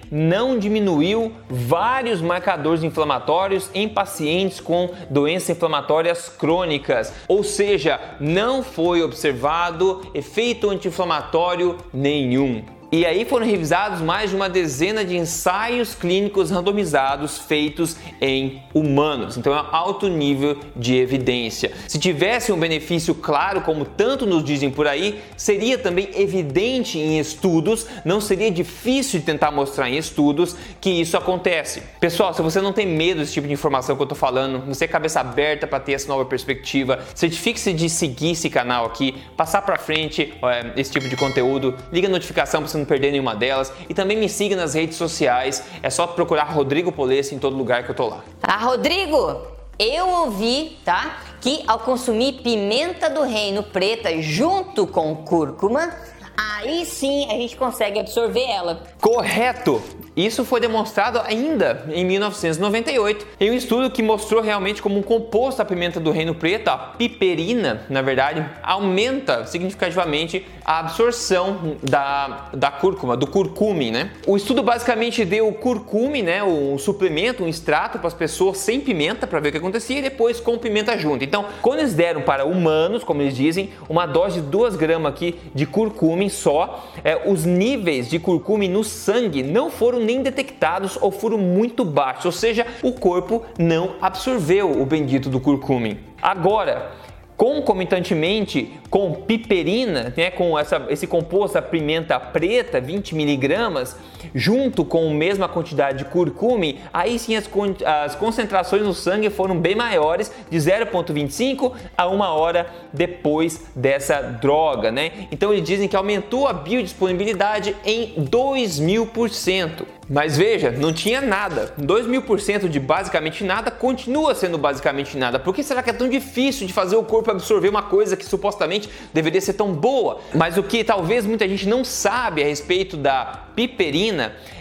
não 0.10 0.58
diminuiu 0.58 1.32
vários 1.48 2.20
marcadores 2.20 2.84
inflamatórios 2.84 3.68
em 3.74 3.88
pacientes 3.88 4.60
com 4.60 4.90
doenças 5.10 5.50
inflamatórias 5.50 6.28
crônicas, 6.28 7.12
ou 7.26 7.42
seja, 7.42 7.98
não 8.20 8.62
foi 8.62 9.02
observado 9.02 10.02
efeito 10.14 10.70
anti-inflamatório 10.70 11.76
nenhum. 11.92 12.75
E 12.92 13.04
aí 13.04 13.24
foram 13.24 13.44
revisados 13.44 14.00
mais 14.00 14.30
de 14.30 14.36
uma 14.36 14.48
dezena 14.48 15.04
de 15.04 15.16
ensaios 15.16 15.92
clínicos 15.92 16.50
randomizados 16.50 17.38
feitos 17.38 17.96
em 18.20 18.62
humanos. 18.72 19.36
Então 19.36 19.52
é 19.52 19.60
um 19.60 19.66
alto 19.72 20.08
nível 20.08 20.56
de 20.76 20.96
evidência. 20.96 21.72
Se 21.88 21.98
tivesse 21.98 22.52
um 22.52 22.58
benefício 22.58 23.12
claro, 23.12 23.62
como 23.62 23.84
tanto 23.84 24.24
nos 24.24 24.44
dizem 24.44 24.70
por 24.70 24.86
aí, 24.86 25.20
seria 25.36 25.76
também 25.76 26.10
evidente 26.14 26.96
em 26.96 27.18
estudos, 27.18 27.86
não 28.04 28.20
seria 28.20 28.52
difícil 28.52 29.18
de 29.18 29.26
tentar 29.26 29.50
mostrar 29.50 29.90
em 29.90 29.96
estudos 29.96 30.54
que 30.80 30.90
isso 30.90 31.16
acontece. 31.16 31.82
Pessoal, 31.98 32.32
se 32.34 32.40
você 32.40 32.60
não 32.60 32.72
tem 32.72 32.86
medo 32.86 33.18
desse 33.18 33.32
tipo 33.32 33.48
de 33.48 33.52
informação 33.52 33.96
que 33.96 34.02
eu 34.02 34.04
estou 34.04 34.16
falando, 34.16 34.64
você 34.64 34.84
é 34.84 34.88
cabeça 34.88 35.20
aberta 35.20 35.66
para 35.66 35.80
ter 35.80 35.94
essa 35.94 36.06
nova 36.06 36.24
perspectiva, 36.24 37.00
certifique-se 37.16 37.72
de 37.72 37.90
seguir 37.90 38.30
esse 38.30 38.48
canal 38.48 38.86
aqui, 38.86 39.16
passar 39.36 39.62
para 39.62 39.76
frente 39.76 40.32
esse 40.76 40.92
tipo 40.92 41.08
de 41.08 41.16
conteúdo, 41.16 41.74
liga 41.92 42.06
a 42.06 42.10
notificação 42.10 42.60
para 42.60 42.75
você 42.76 42.78
não 42.78 42.84
perder 42.84 43.10
nenhuma 43.10 43.34
delas. 43.34 43.72
E 43.88 43.94
também 43.94 44.16
me 44.16 44.28
siga 44.28 44.54
nas 44.54 44.74
redes 44.74 44.96
sociais. 44.96 45.62
É 45.82 45.90
só 45.90 46.06
procurar 46.06 46.44
Rodrigo 46.44 46.92
Polesso 46.92 47.34
em 47.34 47.38
todo 47.38 47.56
lugar 47.56 47.84
que 47.84 47.90
eu 47.90 47.94
tô 47.94 48.06
lá. 48.06 48.22
Ah, 48.42 48.58
Rodrigo, 48.58 49.42
eu 49.78 50.08
ouvi, 50.08 50.78
tá? 50.84 51.18
Que 51.40 51.62
ao 51.66 51.80
consumir 51.80 52.40
pimenta 52.42 53.08
do 53.10 53.22
reino 53.22 53.62
preta 53.62 54.20
junto 54.20 54.86
com 54.86 55.16
cúrcuma, 55.16 55.92
aí 56.36 56.84
sim 56.84 57.26
a 57.30 57.34
gente 57.34 57.56
consegue 57.56 57.98
absorver 57.98 58.44
ela. 58.44 58.82
Correto! 59.00 59.82
Isso 60.16 60.46
foi 60.46 60.60
demonstrado 60.60 61.20
ainda 61.20 61.84
em 61.90 62.02
1998 62.02 63.26
em 63.38 63.50
um 63.50 63.54
estudo 63.54 63.90
que 63.90 64.02
mostrou 64.02 64.40
realmente 64.40 64.80
como 64.80 64.98
um 64.98 65.02
composto 65.02 65.58
da 65.58 65.64
pimenta 65.64 66.00
do 66.00 66.10
reino 66.10 66.34
preto, 66.34 66.68
a 66.68 66.78
piperina, 66.78 67.82
na 67.90 68.00
verdade, 68.00 68.42
aumenta 68.62 69.44
significativamente 69.44 70.46
a 70.66 70.80
absorção 70.80 71.76
da, 71.80 72.48
da 72.52 72.72
cúrcuma, 72.72 73.16
do 73.16 73.28
curcume, 73.28 73.92
né? 73.92 74.10
O 74.26 74.36
estudo 74.36 74.64
basicamente 74.64 75.24
deu 75.24 75.46
o 75.46 75.52
curcume, 75.52 76.24
né, 76.24 76.42
um 76.42 76.76
suplemento, 76.76 77.44
um 77.44 77.48
extrato 77.48 78.00
para 78.00 78.08
as 78.08 78.14
pessoas 78.14 78.58
sem 78.58 78.80
pimenta 78.80 79.28
para 79.28 79.38
ver 79.38 79.50
o 79.50 79.52
que 79.52 79.58
acontecia 79.58 80.00
e 80.00 80.02
depois 80.02 80.40
com 80.40 80.58
pimenta 80.58 80.98
junto. 80.98 81.22
Então, 81.22 81.44
quando 81.62 81.78
eles 81.78 81.94
deram 81.94 82.22
para 82.22 82.44
humanos, 82.44 83.04
como 83.04 83.22
eles 83.22 83.36
dizem, 83.36 83.70
uma 83.88 84.06
dose 84.06 84.40
de 84.40 84.48
2 84.48 84.74
gramas 84.74 85.12
aqui 85.12 85.38
de 85.54 85.66
curcume 85.66 86.28
só, 86.28 86.90
é, 87.04 87.30
os 87.30 87.44
níveis 87.44 88.10
de 88.10 88.18
curcume 88.18 88.66
no 88.66 88.82
sangue 88.82 89.44
não 89.44 89.70
foram 89.70 90.00
nem 90.00 90.20
detectados 90.20 90.98
ou 91.00 91.12
foram 91.12 91.38
muito 91.38 91.84
baixos, 91.84 92.24
ou 92.24 92.32
seja, 92.32 92.66
o 92.82 92.92
corpo 92.92 93.44
não 93.56 93.94
absorveu 94.02 94.82
o 94.82 94.84
bendito 94.84 95.28
do 95.28 95.38
curcumin. 95.38 95.96
Agora, 96.20 96.90
concomitantemente 97.36 98.72
com 98.88 99.12
piperina, 99.12 100.12
né, 100.16 100.30
com 100.30 100.58
essa, 100.58 100.86
esse 100.88 101.06
composto, 101.06 101.58
a 101.58 101.62
pimenta 101.62 102.18
preta, 102.18 102.80
20 102.80 103.14
miligramas, 103.14 103.96
junto 104.34 104.84
com 104.84 105.10
a 105.10 105.14
mesma 105.14 105.48
quantidade 105.48 105.98
de 105.98 106.04
curcume, 106.06 106.80
aí 106.92 107.18
sim 107.18 107.36
as, 107.36 107.48
as 107.84 108.14
concentrações 108.14 108.82
no 108.82 108.94
sangue 108.94 109.30
foram 109.30 109.58
bem 109.58 109.74
maiores, 109.74 110.30
de 110.50 110.58
0,25 110.58 111.72
a 111.96 112.06
uma 112.06 112.32
hora 112.32 112.66
depois 112.92 113.66
dessa 113.74 114.20
droga, 114.20 114.90
né? 114.90 115.28
Então 115.30 115.52
eles 115.52 115.66
dizem 115.66 115.88
que 115.88 115.96
aumentou 115.96 116.46
a 116.46 116.52
biodisponibilidade 116.52 117.76
em 117.84 118.14
2 118.16 118.78
mil 118.78 119.06
por 119.06 119.30
cento. 119.30 119.86
Mas 120.08 120.36
veja, 120.36 120.70
não 120.70 120.92
tinha 120.92 121.20
nada. 121.20 121.74
2 121.76 122.06
mil 122.06 122.22
por 122.22 122.40
cento 122.40 122.68
de 122.68 122.78
basicamente 122.78 123.42
nada 123.42 123.72
continua 123.72 124.34
sendo 124.34 124.56
basicamente 124.56 125.16
nada. 125.16 125.38
Por 125.38 125.52
que 125.52 125.64
será 125.64 125.82
que 125.82 125.90
é 125.90 125.92
tão 125.92 126.08
difícil 126.08 126.66
de 126.66 126.72
fazer 126.72 126.96
o 126.96 127.02
corpo 127.02 127.30
absorver 127.30 127.68
uma 127.68 127.82
coisa 127.82 128.16
que 128.16 128.24
supostamente 128.24 128.88
deveria 129.12 129.40
ser 129.40 129.54
tão 129.54 129.72
boa? 129.72 130.20
Mas 130.32 130.56
o 130.56 130.62
que 130.62 130.84
talvez 130.84 131.26
muita 131.26 131.48
gente 131.48 131.66
não 131.66 131.84
sabe 131.84 132.42
a 132.42 132.46
respeito 132.46 132.96
da 132.96 133.46
piperina 133.56 134.05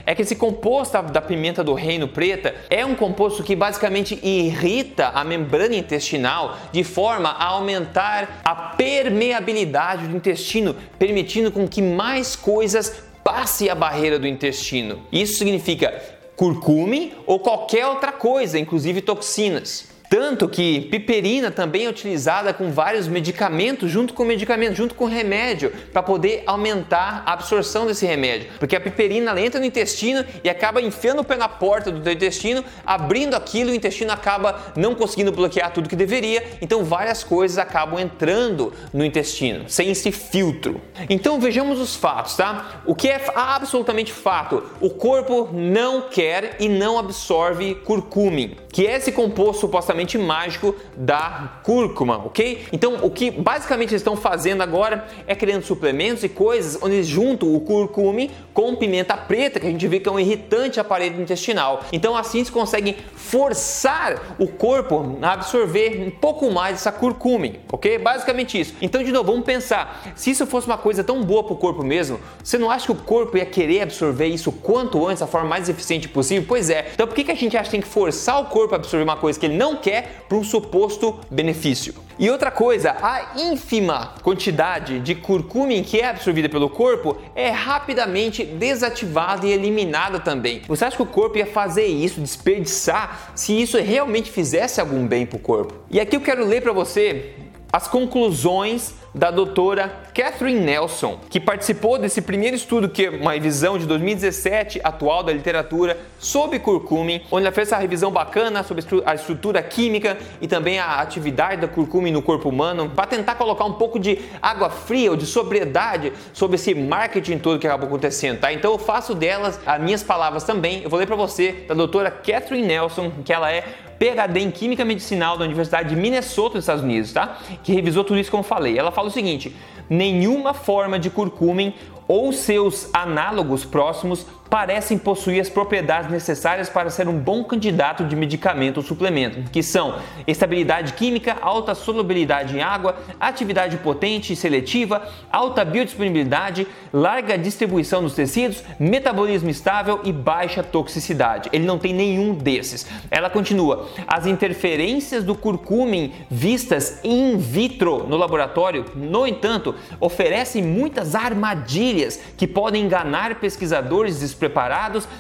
é 0.06 0.16
que 0.16 0.22
esse 0.22 0.36
composto 0.36 1.02
da 1.02 1.22
pimenta 1.22 1.64
do 1.64 1.74
reino 1.74 2.08
preta 2.08 2.56
é 2.70 2.86
um 2.86 2.96
composto 2.96 3.44
que 3.44 3.56
basicamente 3.56 4.20
irrita 4.24 5.10
a 5.10 5.24
membrana 5.24 5.76
intestinal 5.76 6.58
de 6.72 6.84
forma 6.84 7.30
a 7.30 7.46
aumentar 7.46 8.42
a 8.44 8.56
permeabilidade 8.56 10.08
do 10.08 10.16
intestino, 10.16 10.76
permitindo 10.98 11.52
com 11.52 11.68
que 11.68 11.82
mais 11.82 12.36
coisas 12.36 13.04
passe 13.24 13.70
a 13.70 13.76
barreira 13.76 14.20
do 14.20 14.28
intestino. 14.28 15.02
Isso 15.12 15.38
significa 15.38 15.94
curcume 16.36 17.14
ou 17.26 17.40
qualquer 17.40 17.88
outra 17.88 18.12
coisa, 18.12 18.60
inclusive 18.60 19.02
toxinas. 19.02 19.95
Tanto 20.26 20.50
que 20.50 20.82
piperina 20.82 21.52
também 21.52 21.86
é 21.86 21.90
utilizada 21.90 22.52
com 22.52 22.72
vários 22.72 23.08
medicamentos, 23.08 23.92
junto 23.92 24.12
com 24.12 24.26
medicamento, 24.26 24.74
junto 24.74 24.96
com 24.96 25.06
remédio, 25.06 25.72
para 25.94 26.02
poder 26.02 26.42
aumentar 26.48 27.22
a 27.28 27.34
absorção 27.34 27.86
desse 27.86 28.08
remédio. 28.08 28.50
Porque 28.58 28.76
a 28.76 28.82
piperina 28.82 29.40
entra 29.40 29.60
no 29.60 29.68
intestino 29.68 30.26
e 30.44 30.50
acaba 30.50 30.82
enfiando 30.82 31.20
o 31.20 31.24
pé 31.24 31.36
na 31.36 31.48
porta 31.48 31.92
do 31.92 32.10
intestino, 32.10 32.66
abrindo 32.84 33.36
aquilo 33.36 33.70
o 33.70 33.76
intestino 33.76 34.12
acaba 34.12 34.74
não 34.76 34.96
conseguindo 34.96 35.32
bloquear 35.32 35.72
tudo 35.72 35.88
que 35.88 35.96
deveria. 35.96 36.44
Então 36.60 36.84
várias 36.84 37.24
coisas 37.24 37.60
acabam 37.60 38.00
entrando 38.00 38.74
no 38.92 39.06
intestino, 39.06 39.70
sem 39.70 39.92
esse 39.92 40.12
filtro. 40.12 40.82
Então 41.08 41.40
vejamos 41.40 41.80
os 41.80 41.96
fatos, 41.96 42.36
tá? 42.36 42.82
O 42.84 42.96
que 42.96 43.10
é 43.10 43.24
absolutamente 43.36 44.12
fato? 44.12 44.64
O 44.82 44.90
corpo 44.90 45.52
não 45.54 46.10
quer 46.10 46.56
e 46.60 46.68
não 46.68 46.98
absorve 46.98 47.76
curcumin, 47.76 48.58
que 48.76 48.86
é 48.86 48.98
esse 48.98 49.10
composto 49.10 49.62
supostamente 49.62 50.18
mágico 50.18 50.76
da 50.98 51.62
cúrcuma, 51.64 52.18
ok? 52.18 52.66
Então, 52.74 53.00
o 53.04 53.10
que 53.10 53.32
basicamente 53.32 53.92
eles 53.92 54.02
estão 54.02 54.18
fazendo 54.18 54.62
agora 54.62 55.08
é 55.26 55.34
criando 55.34 55.64
suplementos 55.64 56.26
e 56.26 56.28
coisas 56.28 56.84
onde 56.84 56.96
eles 56.96 57.08
juntam 57.08 57.56
o 57.56 57.62
curcume 57.62 58.32
com 58.54 58.76
pimenta 58.76 59.16
preta, 59.16 59.62
que 59.62 59.68
a 59.68 59.70
gente 59.70 59.88
vê 59.88 60.02
que 60.02 60.10
é 60.10 60.12
um 60.12 60.20
irritante 60.20 60.78
à 60.78 60.84
parede 60.84 61.22
intestinal. 61.22 61.86
Então, 61.94 62.18
assim 62.18 62.40
eles 62.40 62.50
conseguem 62.50 62.98
forçar 63.16 64.36
o 64.38 64.46
corpo 64.46 65.20
a 65.22 65.32
absorver 65.32 66.06
um 66.06 66.12
pouco 66.12 66.52
mais 66.52 66.76
essa 66.76 66.92
curcume, 66.92 67.62
ok? 67.72 67.98
Basicamente 67.98 68.60
isso. 68.60 68.76
Então, 68.82 69.02
de 69.02 69.12
novo, 69.14 69.32
vamos 69.32 69.46
pensar: 69.46 70.04
se 70.18 70.32
isso 70.32 70.46
fosse 70.46 70.68
uma 70.68 70.78
coisa 70.78 71.02
tão 71.02 71.24
boa 71.24 71.46
para 71.46 71.54
o 71.54 71.58
corpo 71.58 71.82
mesmo, 71.82 72.20
você 72.44 72.58
não 72.58 72.70
acha 72.70 72.88
que 72.88 72.92
o 72.92 72.96
corpo 72.96 73.38
ia 73.38 73.46
querer 73.46 73.84
absorver 73.84 74.28
isso 74.28 74.52
quanto 74.52 75.08
antes, 75.08 75.22
da 75.22 75.28
forma 75.28 75.48
mais 75.48 75.70
eficiente 75.70 76.10
possível? 76.10 76.44
Pois 76.46 76.70
é. 76.70 76.90
Então, 76.94 77.08
por 77.08 77.16
que, 77.16 77.24
que 77.24 77.32
a 77.32 77.36
gente 77.36 77.56
acha 77.56 77.70
que 77.70 77.72
tem 77.72 77.82
que 77.82 77.88
forçar 77.88 78.42
o 78.42 78.46
corpo 78.48 78.65
a 78.74 78.78
absorver 78.78 79.04
uma 79.04 79.18
coisa 79.18 79.40
que 79.40 79.46
ele 79.46 79.58
não 79.58 79.76
quer 79.76 80.26
para 80.28 80.38
um 80.38 80.44
suposto 80.44 81.20
benefício. 81.30 81.94
E 82.18 82.30
outra 82.30 82.50
coisa, 82.50 82.96
a 83.02 83.34
ínfima 83.36 84.14
quantidade 84.24 85.00
de 85.00 85.16
curcumin 85.16 85.84
que 85.84 86.00
é 86.00 86.08
absorvida 86.08 86.48
pelo 86.48 86.70
corpo 86.70 87.18
é 87.36 87.50
rapidamente 87.50 88.46
desativada 88.46 89.46
e 89.46 89.52
eliminada 89.52 90.20
também. 90.20 90.62
Você 90.68 90.86
acha 90.86 90.96
que 90.96 91.04
o 91.04 91.06
corpo 91.06 91.38
ia 91.38 91.46
fazer 91.46 91.86
isso, 91.86 92.22
desperdiçar, 92.22 93.34
se 93.36 93.62
isso 93.62 93.78
realmente 93.78 94.32
fizesse 94.32 94.80
algum 94.80 95.06
bem 95.06 95.26
para 95.26 95.36
o 95.36 95.40
corpo? 95.40 95.74
E 95.92 96.00
aqui 96.00 96.16
eu 96.16 96.22
quero 96.22 96.46
ler 96.46 96.62
para 96.62 96.72
você 96.72 97.34
as 97.76 97.90
conclusões 97.90 98.96
da 99.14 99.30
doutora 99.30 99.94
Catherine 100.14 100.62
Nelson, 100.62 101.20
que 101.30 101.42
participou 101.42 101.98
desse 101.98 102.22
primeiro 102.22 102.56
estudo, 102.56 102.88
que 102.88 103.06
é 103.06 103.10
uma 103.10 103.34
revisão 103.34 103.78
de 103.78 103.86
2017 103.86 104.80
atual 104.82 105.24
da 105.24 105.34
literatura 105.34 105.98
sobre 106.18 106.58
curcumin, 106.58 107.22
onde 107.30 107.46
ela 107.46 107.54
fez 107.54 107.68
essa 107.68 107.78
revisão 107.78 108.12
bacana 108.12 108.64
sobre 108.64 108.86
a 109.06 109.16
estrutura 109.16 109.62
química 109.62 110.18
e 110.40 110.48
também 110.48 110.80
a 110.80 111.02
atividade 111.02 111.62
da 111.62 111.68
curcumin 111.68 112.12
no 112.12 112.22
corpo 112.22 112.48
humano, 112.48 112.90
para 112.90 113.08
tentar 113.08 113.36
colocar 113.36 113.66
um 113.66 113.74
pouco 113.74 114.00
de 114.00 114.20
água 114.42 114.70
fria 114.70 115.12
ou 115.12 115.18
de 115.18 115.26
sobriedade 115.26 116.14
sobre 116.32 116.56
esse 116.56 116.74
marketing 116.74 117.40
todo 117.40 117.60
que 117.60 117.68
acabou 117.68 117.88
acontecendo, 117.88 118.40
tá? 118.40 118.54
Então 118.54 118.72
eu 118.72 118.78
faço 118.78 119.14
delas 119.14 119.60
as 119.66 119.82
minhas 119.82 120.02
palavras 120.02 120.46
também. 120.46 120.82
Eu 120.84 120.90
vou 120.90 120.98
ler 120.98 121.08
para 121.08 121.16
você 121.18 121.66
da 121.68 121.74
doutora 121.74 122.10
Catherine 122.10 122.66
Nelson, 122.66 123.12
que 123.26 123.34
ela 123.34 123.52
é 123.52 123.66
PhD 124.00 124.40
em 124.40 124.52
Química 124.52 124.84
Medicinal 124.84 125.38
da 125.38 125.46
Universidade 125.46 125.90
de 125.90 125.96
Minnesota, 125.96 126.56
nos 126.56 126.64
Estados 126.64 126.84
Unidos, 126.84 127.14
tá? 127.14 127.38
Que 127.64 127.74
revisou 127.74 128.04
tudo 128.04 128.20
isso 128.20 128.32
como 128.32 128.42
eu 128.42 128.48
falei. 128.48 128.78
Ela 128.78 128.92
fala 128.92 129.08
o 129.08 129.12
seguinte: 129.12 129.56
nenhuma 129.90 130.54
forma 130.54 131.00
de 131.00 131.10
curcumin 131.10 131.74
ou 132.08 132.32
seus 132.32 132.90
análogos 132.94 133.66
próximos 133.66 134.26
parecem 134.56 134.98
possuir 134.98 135.42
as 135.42 135.50
propriedades 135.50 136.10
necessárias 136.10 136.70
para 136.70 136.90
ser 136.90 137.10
um 137.10 137.20
bom 137.20 137.44
candidato 137.44 138.06
de 138.06 138.16
medicamento 138.16 138.78
ou 138.78 138.84
suplemento, 138.84 139.52
que 139.52 139.62
são 139.62 140.00
estabilidade 140.26 140.94
química, 140.94 141.36
alta 141.42 141.76
solubilidade 141.76 142.56
em 142.56 142.62
água, 142.62 142.96
atividade 143.20 143.76
potente 143.76 144.32
e 144.32 144.36
seletiva, 144.38 145.10
alta 145.30 145.66
biodisponibilidade, 145.66 146.66
larga 146.94 147.38
distribuição 147.38 148.02
nos 148.02 148.14
tecidos, 148.14 148.64
metabolismo 148.80 149.50
estável 149.50 150.00
e 150.06 150.14
baixa 150.14 150.64
toxicidade. 150.64 151.50
Ele 151.52 151.66
não 151.66 151.78
tem 151.78 151.94
nenhum 151.94 152.34
desses. 152.34 152.88
Ela 153.12 153.30
continua: 153.30 153.90
as 154.08 154.26
interferências 154.26 155.26
do 155.26 155.36
curcumin 155.36 156.14
vistas 156.32 157.02
in 157.04 157.36
vitro 157.36 158.08
no 158.08 158.16
laboratório, 158.16 158.86
no 158.96 159.28
entanto, 159.28 159.76
oferecem 160.00 160.64
muitas 160.64 161.14
armadilhas 161.14 162.22
que 162.38 162.48
podem 162.48 162.86
enganar 162.86 163.36
pesquisadores 163.36 164.22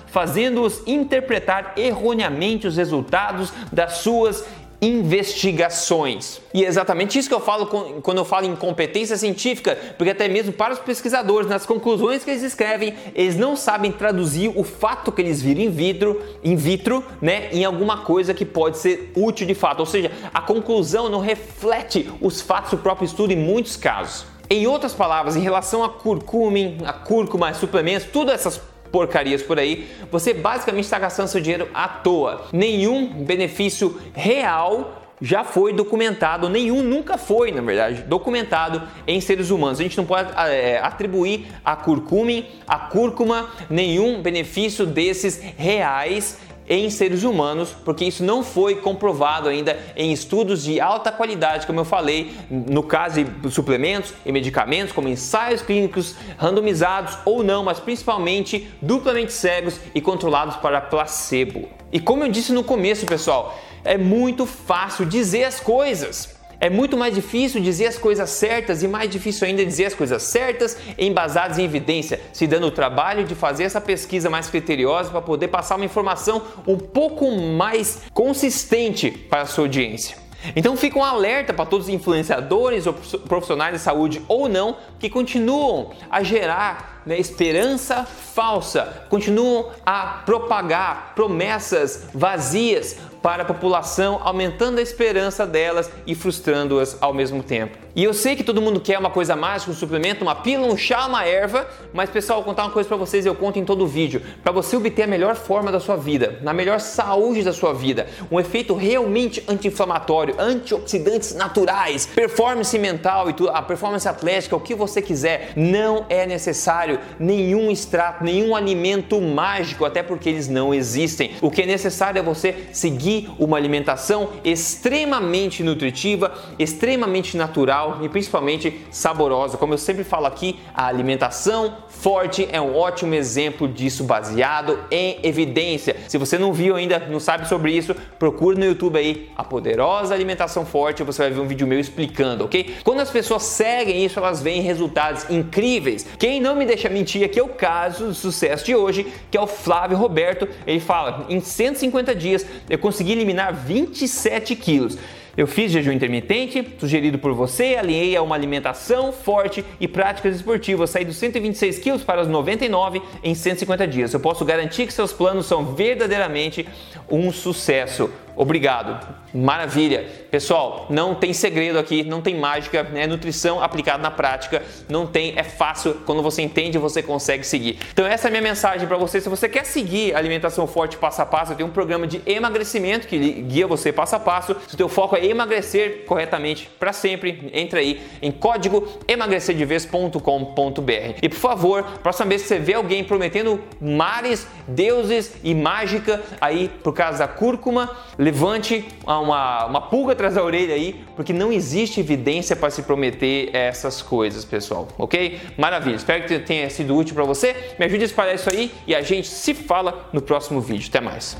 fazendo-os 0.07 0.81
interpretar 0.85 1.73
erroneamente 1.77 2.67
os 2.67 2.77
resultados 2.77 3.51
das 3.71 3.97
suas 3.97 4.45
investigações. 4.81 6.41
E 6.53 6.63
é 6.63 6.67
exatamente 6.67 7.17
isso 7.17 7.27
que 7.27 7.33
eu 7.33 7.39
falo 7.39 7.65
quando 8.01 8.17
eu 8.17 8.25
falo 8.25 8.45
em 8.45 8.55
competência 8.55 9.17
científica, 9.17 9.77
porque 9.97 10.11
até 10.11 10.27
mesmo 10.27 10.53
para 10.53 10.73
os 10.73 10.79
pesquisadores, 10.79 11.49
nas 11.49 11.65
conclusões 11.65 12.23
que 12.23 12.29
eles 12.29 12.43
escrevem, 12.43 12.93
eles 13.15 13.35
não 13.35 13.55
sabem 13.55 13.91
traduzir 13.91 14.51
o 14.55 14.63
fato 14.63 15.11
que 15.11 15.21
eles 15.21 15.41
viram 15.41 15.61
in 15.61 15.69
vitro, 15.69 16.21
in 16.43 16.55
vitro, 16.55 17.03
né, 17.21 17.49
em 17.51 17.65
alguma 17.65 17.99
coisa 17.99 18.33
que 18.33 18.45
pode 18.45 18.77
ser 18.77 19.11
útil 19.15 19.47
de 19.47 19.55
fato. 19.55 19.79
Ou 19.79 19.85
seja, 19.85 20.11
a 20.33 20.41
conclusão 20.41 21.09
não 21.09 21.19
reflete 21.19 22.09
os 22.21 22.41
fatos 22.41 22.71
do 22.71 22.77
próprio 22.77 23.05
estudo 23.05 23.31
em 23.31 23.37
muitos 23.37 23.75
casos. 23.75 24.25
Em 24.47 24.67
outras 24.67 24.93
palavras, 24.93 25.35
em 25.35 25.41
relação 25.41 25.83
a 25.83 25.89
curcumin, 25.89 26.77
a 26.85 26.93
cúrcuma, 26.93 27.51
suplementos, 27.55 28.07
todas 28.11 28.35
essas 28.35 28.61
porcarias 28.91 29.41
por 29.41 29.59
aí, 29.59 29.87
você 30.11 30.33
basicamente 30.33 30.85
está 30.85 30.99
gastando 30.99 31.27
seu 31.27 31.41
dinheiro 31.41 31.67
à 31.73 31.87
toa. 31.87 32.45
Nenhum 32.51 33.07
benefício 33.07 33.99
real 34.13 35.01
já 35.21 35.43
foi 35.43 35.73
documentado, 35.73 36.49
nenhum 36.49 36.83
nunca 36.83 37.17
foi, 37.17 37.51
na 37.51 37.61
verdade, 37.61 38.01
documentado 38.03 38.81
em 39.07 39.21
seres 39.21 39.49
humanos. 39.49 39.79
A 39.79 39.83
gente 39.83 39.97
não 39.97 40.05
pode 40.05 40.31
é, 40.37 40.79
atribuir 40.79 41.47
a 41.63 41.75
curcumin, 41.75 42.45
a 42.67 42.77
cúrcuma, 42.77 43.49
nenhum 43.69 44.21
benefício 44.21 44.85
desses 44.85 45.39
reais 45.57 46.37
em 46.67 46.89
seres 46.89 47.23
humanos, 47.23 47.75
porque 47.85 48.05
isso 48.05 48.23
não 48.23 48.43
foi 48.43 48.75
comprovado 48.75 49.47
ainda 49.47 49.77
em 49.95 50.11
estudos 50.11 50.63
de 50.63 50.79
alta 50.79 51.11
qualidade, 51.11 51.67
como 51.67 51.79
eu 51.79 51.85
falei, 51.85 52.33
no 52.49 52.83
caso 52.83 53.23
de 53.23 53.51
suplementos 53.51 54.13
e 54.25 54.31
medicamentos, 54.31 54.93
como 54.93 55.07
ensaios 55.07 55.61
clínicos 55.61 56.15
randomizados 56.37 57.17
ou 57.25 57.43
não, 57.43 57.63
mas 57.63 57.79
principalmente 57.79 58.69
duplamente 58.81 59.31
cegos 59.31 59.79
e 59.93 60.01
controlados 60.01 60.55
para 60.57 60.81
placebo. 60.81 61.67
E 61.91 61.99
como 61.99 62.23
eu 62.23 62.31
disse 62.31 62.51
no 62.51 62.63
começo, 62.63 63.05
pessoal, 63.05 63.57
é 63.83 63.97
muito 63.97 64.45
fácil 64.45 65.05
dizer 65.05 65.45
as 65.45 65.59
coisas. 65.59 66.34
É 66.59 66.69
muito 66.69 66.97
mais 66.97 67.13
difícil 67.13 67.61
dizer 67.61 67.87
as 67.87 67.97
coisas 67.97 68.29
certas 68.29 68.83
e 68.83 68.87
mais 68.87 69.09
difícil 69.09 69.47
ainda 69.47 69.65
dizer 69.65 69.85
as 69.85 69.93
coisas 69.93 70.23
certas 70.23 70.77
embasadas 70.97 71.57
em 71.57 71.63
evidência, 71.63 72.21
se 72.33 72.47
dando 72.47 72.67
o 72.67 72.71
trabalho 72.71 73.23
de 73.23 73.35
fazer 73.35 73.63
essa 73.63 73.81
pesquisa 73.81 74.29
mais 74.29 74.49
criteriosa 74.49 75.09
para 75.09 75.21
poder 75.21 75.47
passar 75.49 75.75
uma 75.75 75.85
informação 75.85 76.41
um 76.65 76.77
pouco 76.77 77.31
mais 77.31 78.01
consistente 78.13 79.11
para 79.11 79.41
a 79.41 79.45
sua 79.45 79.65
audiência. 79.65 80.25
Então 80.55 80.75
fica 80.75 80.99
um 80.99 81.03
alerta 81.03 81.53
para 81.53 81.65
todos 81.65 81.87
os 81.87 81.93
influenciadores 81.93 82.85
ou 82.85 82.93
profissionais 82.93 83.73
de 83.73 83.79
saúde 83.79 84.21
ou 84.27 84.49
não 84.49 84.77
que 84.99 85.09
continuam 85.09 85.91
a 86.09 86.21
gerar 86.21 87.01
né, 87.05 87.17
esperança 87.19 88.03
falsa, 88.03 89.05
continuam 89.09 89.71
a 89.85 90.23
propagar 90.25 91.13
promessas 91.15 92.07
vazias 92.13 92.97
para 93.25 93.41
a 93.41 93.45
população, 93.45 94.19
aumentando 94.23 94.77
a 94.77 94.83
esperança 94.83 95.47
delas 95.47 95.89
e 96.05 96.13
frustrando-as 96.13 96.95
ao 97.01 97.11
mesmo 97.11 97.41
tempo. 97.41 97.75
E 97.95 98.03
eu 98.03 98.13
sei 98.13 98.35
que 98.35 98.43
todo 98.43 98.61
mundo 98.61 98.79
quer 98.79 98.99
uma 98.99 99.09
coisa 99.09 99.37
mágica, 99.37 99.71
um 99.71 99.73
suplemento, 99.73 100.21
uma 100.21 100.35
pílula, 100.35 100.71
um 100.71 100.77
chá, 100.77 101.07
uma 101.07 101.25
erva, 101.25 101.65
mas 101.93 102.09
pessoal, 102.09 102.39
vou 102.39 102.49
contar 102.49 102.63
uma 102.63 102.71
coisa 102.71 102.87
para 102.87 102.97
vocês, 102.97 103.25
eu 103.25 103.33
conto 103.33 103.57
em 103.57 103.63
todo 103.63 103.85
o 103.85 103.87
vídeo. 103.87 104.21
Para 104.43 104.51
você 104.51 104.75
obter 104.75 105.03
a 105.03 105.07
melhor 105.07 105.35
forma 105.35 105.71
da 105.71 105.79
sua 105.79 105.95
vida, 105.95 106.37
na 106.43 106.53
melhor 106.53 106.81
saúde 106.81 107.41
da 107.41 107.53
sua 107.53 107.73
vida, 107.73 108.05
um 108.29 108.37
efeito 108.37 108.75
realmente 108.75 109.41
anti-inflamatório, 109.47 110.35
antioxidantes 110.37 111.33
naturais, 111.33 112.05
performance 112.05 112.77
mental 112.77 113.29
e 113.29 113.35
a 113.47 113.61
performance 113.61 114.07
atlética, 114.07 114.57
o 114.57 114.59
que 114.59 114.75
você 114.75 115.01
quiser, 115.01 115.53
não 115.55 116.05
é 116.09 116.27
necessário 116.27 116.99
nenhum 117.17 117.71
extrato, 117.71 118.25
nenhum 118.25 118.55
alimento 118.55 119.19
mágico, 119.21 119.85
até 119.85 120.03
porque 120.03 120.27
eles 120.27 120.49
não 120.49 120.73
existem. 120.73 121.31
O 121.41 121.49
que 121.49 121.61
é 121.61 121.65
necessário 121.65 122.19
é 122.19 122.21
você 122.21 122.67
seguir 122.73 123.14
uma 123.39 123.57
alimentação 123.57 124.29
extremamente 124.43 125.63
nutritiva, 125.63 126.33
extremamente 126.57 127.37
natural 127.37 127.99
e 128.01 128.09
principalmente 128.09 128.81
saborosa. 128.91 129.57
Como 129.57 129.73
eu 129.73 129.77
sempre 129.77 130.03
falo 130.03 130.25
aqui, 130.25 130.59
a 130.73 130.87
alimentação 130.87 131.77
forte 131.87 132.47
é 132.51 132.59
um 132.59 132.75
ótimo 132.75 133.15
exemplo 133.15 133.67
disso 133.67 134.03
baseado 134.03 134.79
em 134.91 135.19
evidência. 135.23 135.95
Se 136.07 136.17
você 136.17 136.37
não 136.37 136.53
viu 136.53 136.75
ainda, 136.75 136.99
não 136.99 137.19
sabe 137.19 137.47
sobre 137.47 137.71
isso, 137.71 137.95
procure 138.19 138.57
no 138.57 138.65
YouTube 138.65 138.97
aí 138.97 139.29
a 139.35 139.43
poderosa 139.43 140.13
alimentação 140.13 140.65
forte, 140.65 141.03
você 141.03 141.21
vai 141.23 141.31
ver 141.31 141.39
um 141.39 141.47
vídeo 141.47 141.67
meu 141.67 141.79
explicando, 141.79 142.45
ok? 142.45 142.75
Quando 142.83 142.99
as 142.99 143.09
pessoas 143.09 143.43
seguem 143.43 144.03
isso, 144.03 144.19
elas 144.19 144.41
veem 144.41 144.61
resultados 144.61 145.29
incríveis. 145.29 146.05
Quem 146.17 146.41
não 146.41 146.55
me 146.55 146.65
deixa 146.65 146.89
mentir 146.89 147.23
aqui 147.23 147.39
é 147.39 147.43
o 147.43 147.49
caso 147.49 148.07
do 148.07 148.13
sucesso 148.13 148.65
de 148.65 148.75
hoje, 148.75 149.05
que 149.29 149.37
é 149.37 149.41
o 149.41 149.47
Flávio 149.47 149.97
Roberto. 149.97 150.47
Ele 150.65 150.79
fala: 150.79 151.25
em 151.29 151.39
150 151.39 152.15
dias 152.15 152.45
eu 152.69 152.77
consegui 152.77 153.04
eliminar 153.11 153.53
27 153.53 154.55
quilos. 154.55 154.97
Eu 155.37 155.47
fiz 155.47 155.69
jejum 155.69 155.91
intermitente, 155.91 156.65
sugerido 156.79 157.19
por 157.19 157.33
você, 157.33 157.75
alinhei 157.75 158.15
a 158.15 158.21
uma 158.21 158.35
alimentação 158.35 159.11
forte 159.11 159.65
e 159.81 159.87
práticas 159.87 160.37
esportivas. 160.37 160.91
Saí 160.91 161.03
dos 161.03 161.17
126 161.17 161.79
quilos 161.79 162.03
para 162.03 162.21
os 162.21 162.27
99 162.29 163.01
em 163.21 163.35
150 163.35 163.85
dias. 163.85 164.13
Eu 164.13 164.19
posso 164.21 164.45
garantir 164.45 164.87
que 164.87 164.93
seus 164.93 165.11
planos 165.11 165.45
são 165.45 165.75
verdadeiramente 165.75 166.65
um 167.09 167.33
sucesso. 167.33 168.09
Obrigado. 168.35 169.15
Maravilha. 169.33 170.05
Pessoal, 170.31 170.87
não 170.89 171.15
tem 171.15 171.33
segredo 171.33 171.79
aqui, 171.79 172.03
não 172.03 172.21
tem 172.21 172.35
mágica, 172.35 172.85
é 172.93 173.07
nutrição 173.07 173.61
aplicada 173.61 174.01
na 174.01 174.11
prática, 174.11 174.61
não 174.89 175.07
tem, 175.07 175.33
é 175.37 175.43
fácil, 175.43 176.01
quando 176.05 176.21
você 176.21 176.41
entende, 176.41 176.77
você 176.77 177.01
consegue 177.01 177.45
seguir. 177.45 177.79
Então 177.91 178.05
essa 178.05 178.27
é 178.27 178.29
a 178.29 178.31
minha 178.31 178.41
mensagem 178.41 178.87
para 178.87 178.97
você, 178.97 179.21
se 179.21 179.29
você 179.29 179.47
quer 179.47 179.65
seguir 179.65 180.15
alimentação 180.15 180.67
forte 180.67 180.97
passo 180.97 181.21
a 181.21 181.25
passo, 181.25 181.53
eu 181.53 181.57
tenho 181.57 181.69
um 181.69 181.71
programa 181.71 182.07
de 182.07 182.21
emagrecimento 182.25 183.07
que 183.07 183.17
guia 183.17 183.67
você 183.67 183.91
passo 183.91 184.15
a 184.15 184.19
passo. 184.19 184.55
Se 184.67 184.75
o 184.75 184.77
teu 184.77 184.89
foco 184.89 185.15
é 185.15 185.25
emagrecer 185.25 186.05
corretamente 186.05 186.69
para 186.79 186.93
sempre, 186.93 187.49
entra 187.53 187.79
aí 187.79 188.01
em 188.21 188.31
código 188.31 188.87
emagrecerdeves.com.br. 189.07 191.19
E 191.21 191.29
por 191.29 191.37
favor, 191.37 191.83
próxima 192.03 192.27
vez 192.27 192.41
que 192.41 192.47
você 192.47 192.59
vê 192.59 192.73
alguém 192.73 193.03
prometendo 193.03 193.61
mares, 193.79 194.47
deuses 194.67 195.33
e 195.43 195.53
mágica 195.53 196.21
aí 196.41 196.69
por 196.83 196.93
causa 196.93 197.19
da 197.19 197.27
cúrcuma, 197.27 197.95
levante 198.25 198.83
uma, 199.05 199.65
uma 199.67 199.81
pulga 199.81 200.13
atrás 200.13 200.33
da 200.33 200.43
orelha 200.43 200.73
aí, 200.73 201.05
porque 201.15 201.31
não 201.31 201.51
existe 201.51 201.99
evidência 201.99 202.55
para 202.55 202.71
se 202.71 202.81
prometer 202.81 203.51
essas 203.53 204.01
coisas, 204.01 204.43
pessoal, 204.43 204.87
ok? 204.97 205.39
Maravilha, 205.55 205.95
espero 205.95 206.25
que 206.25 206.39
tenha 206.39 206.67
sido 206.71 206.95
útil 206.95 207.13
para 207.13 207.23
você. 207.23 207.75
Me 207.77 207.85
ajude 207.85 208.01
a 208.01 208.05
espalhar 208.05 208.33
isso 208.33 208.49
aí 208.49 208.71
e 208.87 208.95
a 208.95 209.03
gente 209.03 209.27
se 209.27 209.53
fala 209.53 210.09
no 210.11 210.23
próximo 210.23 210.59
vídeo. 210.59 210.87
Até 210.89 210.99
mais. 210.99 211.37